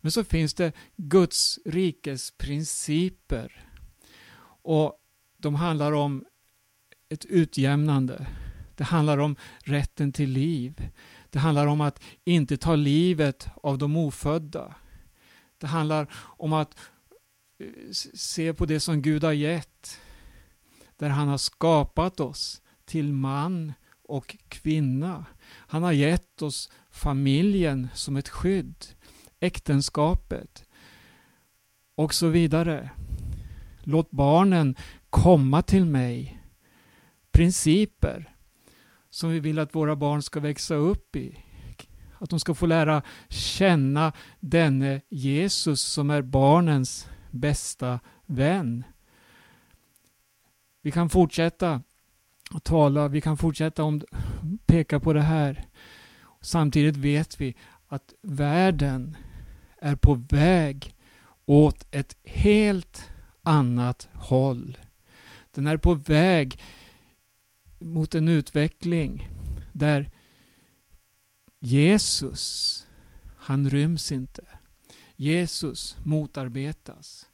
Men 0.00 0.12
så 0.12 0.24
finns 0.24 0.54
det 0.54 0.72
Guds 0.96 1.58
rikes 1.64 2.30
principer. 2.30 3.66
Och 4.62 4.98
de 5.36 5.54
handlar 5.54 5.92
om 5.92 6.24
ett 7.12 7.24
utjämnande. 7.24 8.26
Det 8.76 8.84
handlar 8.84 9.18
om 9.18 9.36
rätten 9.58 10.12
till 10.12 10.30
liv. 10.30 10.90
Det 11.30 11.38
handlar 11.38 11.66
om 11.66 11.80
att 11.80 12.00
inte 12.24 12.56
ta 12.56 12.76
livet 12.76 13.48
av 13.62 13.78
de 13.78 13.96
ofödda. 13.96 14.74
Det 15.58 15.66
handlar 15.66 16.06
om 16.14 16.52
att 16.52 16.76
eh, 17.58 17.66
se 18.14 18.54
på 18.54 18.66
det 18.66 18.80
som 18.80 19.02
Gud 19.02 19.24
har 19.24 19.32
gett. 19.32 20.00
Där 20.96 21.08
han 21.08 21.28
har 21.28 21.38
skapat 21.38 22.20
oss 22.20 22.62
till 22.84 23.12
man 23.12 23.72
och 24.02 24.36
kvinna. 24.48 25.24
Han 25.48 25.82
har 25.82 25.92
gett 25.92 26.42
oss 26.42 26.70
familjen 26.90 27.88
som 27.94 28.16
ett 28.16 28.28
skydd 28.28 28.86
äktenskapet 29.42 30.64
och 31.94 32.14
så 32.14 32.28
vidare. 32.28 32.90
Låt 33.82 34.10
barnen 34.10 34.76
komma 35.10 35.62
till 35.62 35.84
mig. 35.84 36.41
Principer 37.32 38.34
som 39.10 39.30
vi 39.30 39.40
vill 39.40 39.58
att 39.58 39.74
våra 39.74 39.96
barn 39.96 40.22
ska 40.22 40.40
växa 40.40 40.74
upp 40.74 41.16
i. 41.16 41.38
Att 42.18 42.30
de 42.30 42.40
ska 42.40 42.54
få 42.54 42.66
lära 42.66 43.02
känna 43.28 44.12
denne 44.40 45.00
Jesus 45.08 45.80
som 45.80 46.10
är 46.10 46.22
barnens 46.22 47.08
bästa 47.30 48.00
vän. 48.26 48.84
Vi 50.82 50.90
kan 50.90 51.10
fortsätta 51.10 51.82
att 52.50 52.64
tala, 52.64 53.08
vi 53.08 53.20
kan 53.20 53.36
fortsätta 53.36 53.84
om, 53.84 54.02
peka 54.66 55.00
på 55.00 55.12
det 55.12 55.22
här. 55.22 55.66
Samtidigt 56.40 56.96
vet 56.96 57.40
vi 57.40 57.56
att 57.88 58.14
världen 58.22 59.16
är 59.78 59.96
på 59.96 60.14
väg 60.14 60.94
åt 61.46 61.86
ett 61.90 62.16
helt 62.24 63.10
annat 63.42 64.08
håll. 64.12 64.78
Den 65.50 65.66
är 65.66 65.76
på 65.76 65.94
väg 65.94 66.60
mot 67.84 68.14
en 68.14 68.28
utveckling 68.28 69.28
där 69.72 70.10
Jesus, 71.60 72.86
Han 73.36 73.70
ryms 73.70 74.12
inte. 74.12 74.44
Jesus 75.16 75.96
motarbetas. 76.04 77.28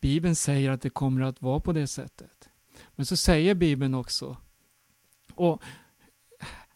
Bibeln 0.00 0.34
säger 0.34 0.70
att 0.70 0.82
det 0.82 0.90
kommer 0.90 1.20
att 1.20 1.42
vara 1.42 1.60
på 1.60 1.72
det 1.72 1.86
sättet. 1.86 2.48
Men 2.96 3.06
så 3.06 3.16
säger 3.16 3.54
Bibeln 3.54 3.94
också, 3.94 4.36
och 5.34 5.62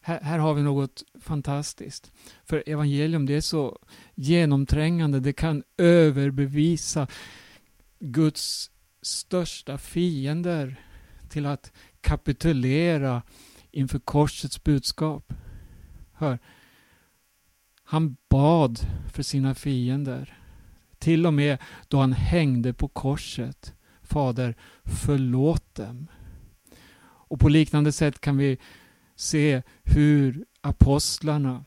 här, 0.01 0.21
här, 0.21 0.39
har 0.39 0.55
vi 0.55 0.63
något 0.63 1.03
fantastiskt. 1.21 2.13
För 2.45 2.63
evangelium 2.67 3.27
det 3.27 3.35
är 3.35 3.41
så 3.41 3.79
genomträngande, 4.15 5.21
det 5.21 5.33
kan 5.33 5.63
överbevisa 5.77 7.07
Guds 7.99 8.71
största 9.03 9.79
fiender 9.79 10.81
till 11.29 11.47
att 11.47 11.73
kapitulera 12.07 13.23
inför 13.71 13.99
korsets 13.99 14.65
budskap. 14.65 15.33
Hör, 16.13 16.39
han 17.85 18.17
bad 18.29 18.81
för 19.13 19.23
sina 19.23 19.55
fiender. 19.55 20.39
Till 20.99 21.27
och 21.27 21.35
med 21.35 21.59
då 21.89 22.01
han 22.01 22.13
hängde 22.13 22.73
på 22.73 22.89
korset. 22.89 23.75
Fader, 24.03 24.55
förlåt 24.85 25.75
dem. 25.75 26.07
Och 27.29 27.41
på 27.41 27.49
liknande 27.49 27.93
sätt 27.93 28.21
kan 28.21 28.37
vi 28.37 28.59
se 29.17 29.63
hur 29.85 30.45
apostlarna, 30.61 31.65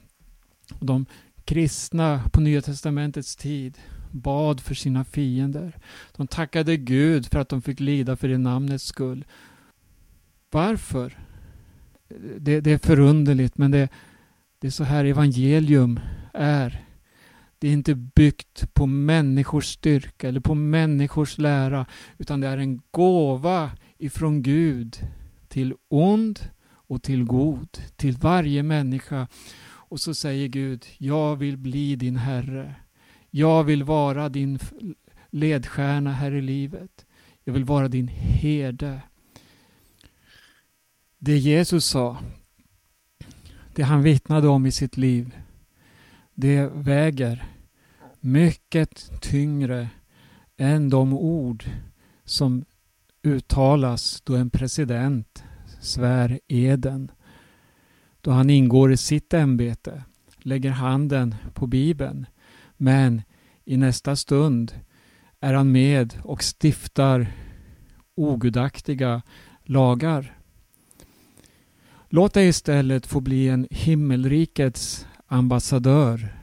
de 0.79 1.05
kristna 1.45 2.23
på 2.33 2.41
Nya 2.41 2.61
Testamentets 2.61 3.35
tid, 3.35 3.77
bad 4.11 4.61
för 4.61 4.75
sina 4.75 5.05
fiender. 5.05 5.77
De 6.15 6.27
tackade 6.27 6.77
Gud 6.77 7.25
för 7.25 7.39
att 7.39 7.49
de 7.49 7.61
fick 7.61 7.79
lida 7.79 8.15
för 8.15 8.27
det 8.27 8.37
namnets 8.37 8.85
skull. 8.85 9.25
Varför? 10.51 11.17
Det, 12.39 12.61
det 12.61 12.71
är 12.71 12.77
förunderligt, 12.77 13.57
men 13.57 13.71
det, 13.71 13.89
det 14.59 14.67
är 14.67 14.71
så 14.71 14.83
här 14.83 15.05
evangelium 15.05 15.99
är. 16.33 16.85
Det 17.59 17.67
är 17.67 17.71
inte 17.71 17.95
byggt 17.95 18.73
på 18.73 18.85
människors 18.85 19.65
styrka 19.65 20.27
eller 20.27 20.39
på 20.39 20.55
människors 20.55 21.37
lära, 21.37 21.85
utan 22.17 22.41
det 22.41 22.47
är 22.47 22.57
en 22.57 22.81
gåva 22.91 23.71
ifrån 23.97 24.41
Gud 24.41 24.97
till 25.47 25.73
ond 25.87 26.39
och 26.71 27.03
till 27.03 27.23
god, 27.23 27.77
till 27.95 28.17
varje 28.17 28.63
människa. 28.63 29.27
Och 29.61 29.99
så 29.99 30.13
säger 30.13 30.47
Gud, 30.47 30.85
jag 30.97 31.35
vill 31.35 31.57
bli 31.57 31.95
din 31.95 32.15
Herre. 32.15 32.75
Jag 33.29 33.63
vill 33.63 33.83
vara 33.83 34.29
din 34.29 34.59
ledstjärna 35.29 36.11
här 36.13 36.31
i 36.31 36.41
livet. 36.41 37.05
Jag 37.43 37.53
vill 37.53 37.63
vara 37.65 37.87
din 37.87 38.07
herde. 38.07 39.01
Det 41.21 41.37
Jesus 41.37 41.85
sa, 41.85 42.17
det 43.75 43.83
han 43.83 44.01
vittnade 44.01 44.47
om 44.47 44.65
i 44.65 44.71
sitt 44.71 44.97
liv, 44.97 45.37
det 46.33 46.71
väger 46.73 47.47
mycket 48.19 49.21
tyngre 49.21 49.89
än 50.57 50.89
de 50.89 51.13
ord 51.13 51.63
som 52.23 52.65
uttalas 53.23 54.21
då 54.21 54.35
en 54.35 54.49
president 54.49 55.43
svär 55.81 56.39
eden. 56.47 57.11
Då 58.21 58.31
han 58.31 58.49
ingår 58.49 58.91
i 58.91 58.97
sitt 58.97 59.33
ämbete, 59.33 60.03
lägger 60.37 60.71
handen 60.71 61.35
på 61.53 61.67
Bibeln, 61.67 62.25
men 62.77 63.21
i 63.65 63.77
nästa 63.77 64.15
stund 64.15 64.73
är 65.39 65.53
han 65.53 65.71
med 65.71 66.13
och 66.23 66.43
stiftar 66.43 67.27
ogudaktiga 68.15 69.21
lagar. 69.63 70.38
Låt 72.11 72.33
dig 72.33 72.47
istället 72.47 73.07
få 73.07 73.19
bli 73.19 73.47
en 73.47 73.67
himmelrikets 73.71 75.07
ambassadör. 75.27 76.35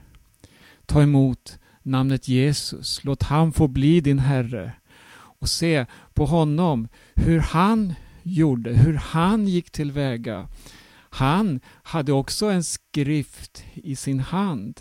Ta 0.86 1.02
emot 1.02 1.58
namnet 1.82 2.28
Jesus. 2.28 3.04
Låt 3.04 3.22
han 3.22 3.52
få 3.52 3.68
bli 3.68 4.00
din 4.00 4.18
Herre. 4.18 4.72
Och 5.14 5.48
se 5.48 5.86
på 6.14 6.26
honom 6.26 6.88
hur 7.14 7.38
han 7.38 7.94
gjorde, 8.22 8.72
hur 8.72 8.94
han 8.94 9.48
gick 9.48 9.70
tillväga. 9.70 10.48
Han 11.10 11.60
hade 11.82 12.12
också 12.12 12.46
en 12.46 12.64
skrift 12.64 13.64
i 13.74 13.96
sin 13.96 14.20
hand. 14.20 14.80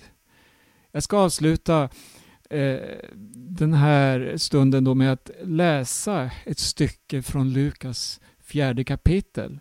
Jag 0.91 1.03
ska 1.03 1.17
avsluta 1.17 1.89
eh, 2.49 2.79
den 3.35 3.73
här 3.73 4.33
stunden 4.37 4.83
då 4.83 4.95
med 4.95 5.11
att 5.11 5.29
läsa 5.43 6.31
ett 6.45 6.59
stycke 6.59 7.21
från 7.21 7.53
Lukas 7.53 8.19
fjärde 8.43 8.83
kapitel. 8.83 9.59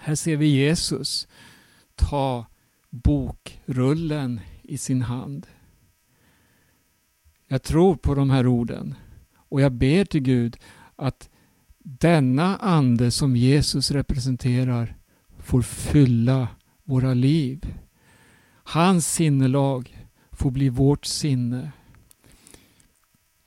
Här 0.00 0.14
ser 0.14 0.36
vi 0.36 0.46
Jesus 0.46 1.28
ta 1.94 2.46
bokrullen 2.90 4.40
i 4.62 4.78
sin 4.78 5.02
hand. 5.02 5.46
Jag 7.48 7.62
tror 7.62 7.96
på 7.96 8.14
de 8.14 8.30
här 8.30 8.46
orden 8.46 8.94
och 9.34 9.60
jag 9.60 9.72
ber 9.72 10.04
till 10.04 10.20
Gud 10.20 10.56
att 10.96 11.30
denna 11.78 12.56
ande 12.56 13.10
som 13.10 13.36
Jesus 13.36 13.90
representerar 13.90 14.96
får 15.38 15.62
fylla 15.62 16.48
våra 16.84 17.14
liv. 17.14 17.74
Hans 18.64 19.12
sinnelag 19.12 20.06
får 20.32 20.50
bli 20.50 20.68
vårt 20.68 21.04
sinne. 21.04 21.72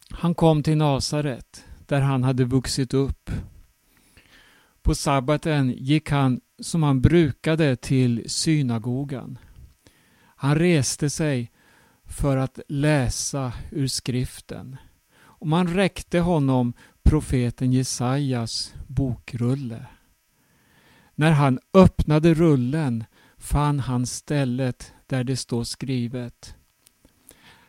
Han 0.10 0.36
kom 0.36 0.64
till 0.64 0.78
Nasaret 0.78 1.66
där 1.86 2.02
han 2.02 2.24
hade 2.24 2.45
vuxit 2.45 2.93
upp. 2.93 3.32
På 4.82 4.96
sabbaten 4.96 5.72
gick 5.78 6.10
han 6.10 6.42
som 6.60 6.84
han 6.84 7.02
brukade 7.02 7.76
till 7.76 8.24
synagogan. 8.30 9.38
Han 10.36 10.56
reste 10.56 11.10
sig 11.10 11.52
för 12.06 12.38
att 12.38 12.60
läsa 12.68 13.54
ur 13.72 13.88
skriften. 13.88 14.78
Och 15.20 15.48
man 15.48 15.68
räckte 15.68 16.20
honom 16.20 16.74
profeten 17.04 17.72
Jesajas 17.74 18.74
bokrulle. 18.88 19.86
När 21.16 21.32
han 21.32 21.60
öppnade 21.74 22.34
rullen 22.34 23.04
fann 23.38 23.80
han 23.80 24.06
stället 24.06 24.94
där 25.08 25.24
det 25.24 25.38
står 25.38 25.64
skrivet 25.64 26.56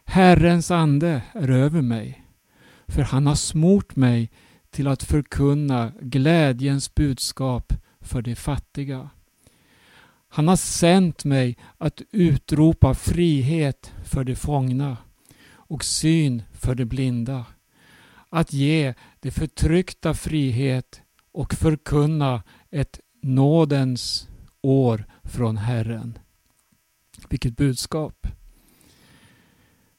Herrens 0.05 0.71
ande 0.71 1.23
är 1.33 1.51
över 1.51 1.83
mig, 1.83 2.27
för 2.87 3.03
han 3.03 3.27
har 3.27 3.35
smort 3.35 3.97
mig 3.97 4.31
till 4.73 4.89
att 4.89 5.03
förkunna 5.03 5.93
glädjens 6.01 6.95
budskap 6.95 7.73
för 8.01 8.23
de 8.23 8.35
fattiga. 8.35 9.11
Han 10.29 10.49
har 10.49 10.57
sänt 10.57 11.25
mig 11.25 11.57
att 11.79 12.03
utropa 12.11 12.95
frihet 12.95 13.93
för 14.05 14.25
de 14.25 14.37
fångna 14.37 14.97
och 15.51 15.85
syn 15.85 16.43
för 16.53 16.75
de 16.75 16.85
blinda. 16.85 17.45
Att 18.29 18.53
ge 18.53 18.95
de 19.21 19.31
förtryckta 19.31 20.15
frihet 20.15 21.03
och 21.33 21.55
förkunna 21.55 22.43
ett 22.71 23.01
nådens 23.23 24.29
år 24.61 25.05
från 25.23 25.57
Herren. 25.57 26.19
Vilket 27.29 27.57
budskap! 27.57 28.27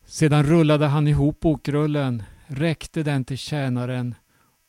Sedan 0.05 0.43
rullade 0.43 0.87
han 0.87 1.07
ihop 1.07 1.39
bokrullen, 1.39 2.23
räckte 2.47 3.03
den 3.03 3.25
till 3.25 3.37
tjänaren 3.37 4.15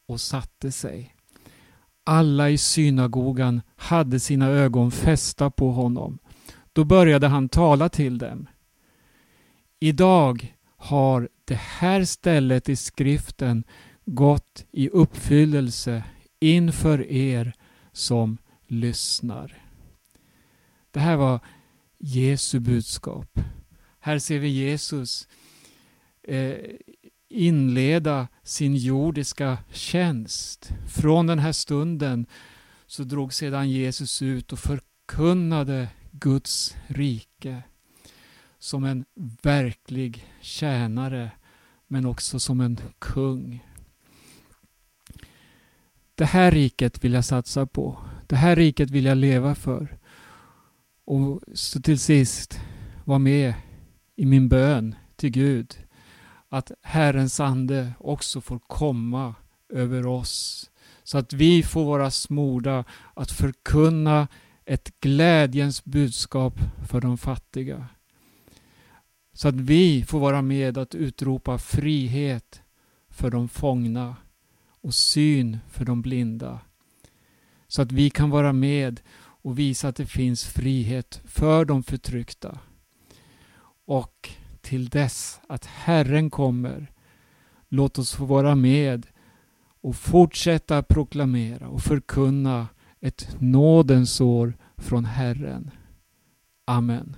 och 0.06 0.20
satte 0.20 0.72
sig. 0.72 1.14
Alla 2.04 2.50
i 2.50 2.58
synagogan 2.58 3.62
hade 3.76 4.20
sina 4.20 4.48
ögon 4.48 4.90
fästa 4.90 5.50
på 5.50 5.72
honom. 5.72 6.18
Då 6.72 6.84
började 6.84 7.28
han 7.28 7.48
tala 7.48 7.88
till 7.88 8.18
dem. 8.18 8.46
Idag 9.80 10.54
har 10.76 11.28
det 11.44 11.58
här 11.58 12.04
stället 12.04 12.68
i 12.68 12.76
skriften 12.76 13.64
gått 14.04 14.66
i 14.72 14.88
uppfyllelse 14.88 16.04
inför 16.40 17.10
er 17.10 17.52
som 17.92 18.38
lyssnar. 18.66 19.62
Det 20.90 21.00
här 21.00 21.16
var 21.16 21.40
Jesu 21.98 22.60
budskap. 22.60 23.40
Här 24.00 24.18
ser 24.18 24.38
vi 24.38 24.48
Jesus 24.48 25.28
eh, 26.22 26.56
inleda 27.28 28.28
sin 28.44 28.76
jordiska 28.76 29.58
tjänst. 29.72 30.72
Från 30.86 31.26
den 31.26 31.38
här 31.38 31.52
stunden 31.52 32.26
så 32.86 33.04
drog 33.04 33.34
sedan 33.34 33.70
Jesus 33.70 34.22
ut 34.22 34.52
och 34.52 34.58
förkunnade 34.58 35.88
Guds 36.10 36.76
rike 36.86 37.62
som 38.58 38.84
en 38.84 39.04
verklig 39.42 40.28
tjänare 40.40 41.30
men 41.86 42.06
också 42.06 42.40
som 42.40 42.60
en 42.60 42.80
kung. 42.98 43.64
Det 46.14 46.24
här 46.24 46.50
riket 46.50 47.04
vill 47.04 47.12
jag 47.12 47.24
satsa 47.24 47.66
på. 47.66 47.98
Det 48.26 48.36
här 48.36 48.56
riket 48.56 48.90
vill 48.90 49.04
jag 49.04 49.16
leva 49.16 49.54
för. 49.54 49.98
Och 51.04 51.40
så 51.54 51.80
till 51.80 51.98
sist, 51.98 52.60
var 53.04 53.18
med 53.18 53.54
i 54.16 54.26
min 54.26 54.48
bön 54.48 54.94
till 55.16 55.30
Gud 55.30 55.83
att 56.54 56.72
Herrens 56.82 57.40
ande 57.40 57.92
också 57.98 58.40
får 58.40 58.58
komma 58.58 59.34
över 59.68 60.06
oss 60.06 60.70
så 61.02 61.18
att 61.18 61.32
vi 61.32 61.62
får 61.62 61.84
vara 61.84 62.10
smorda 62.10 62.84
att 63.14 63.30
förkunna 63.30 64.28
ett 64.64 65.00
glädjens 65.00 65.84
budskap 65.84 66.54
för 66.88 67.00
de 67.00 67.18
fattiga. 67.18 67.88
Så 69.32 69.48
att 69.48 69.54
vi 69.54 70.04
får 70.04 70.20
vara 70.20 70.42
med 70.42 70.78
att 70.78 70.94
utropa 70.94 71.58
frihet 71.58 72.62
för 73.08 73.30
de 73.30 73.48
fångna 73.48 74.16
och 74.80 74.94
syn 74.94 75.58
för 75.68 75.84
de 75.84 76.02
blinda. 76.02 76.60
Så 77.68 77.82
att 77.82 77.92
vi 77.92 78.10
kan 78.10 78.30
vara 78.30 78.52
med 78.52 79.00
och 79.16 79.58
visa 79.58 79.88
att 79.88 79.96
det 79.96 80.06
finns 80.06 80.44
frihet 80.44 81.20
för 81.24 81.64
de 81.64 81.82
förtryckta. 81.82 82.58
Och 83.86 84.30
till 84.64 84.88
dess 84.88 85.40
att 85.48 85.66
Herren 85.66 86.30
kommer, 86.30 86.92
låt 87.68 87.98
oss 87.98 88.12
få 88.12 88.24
vara 88.24 88.54
med 88.54 89.06
och 89.80 89.96
fortsätta 89.96 90.82
proklamera 90.82 91.68
och 91.68 91.82
förkunna 91.82 92.68
ett 93.00 93.36
nådens 93.38 94.20
år 94.20 94.54
från 94.76 95.04
Herren. 95.04 95.70
Amen. 96.64 97.16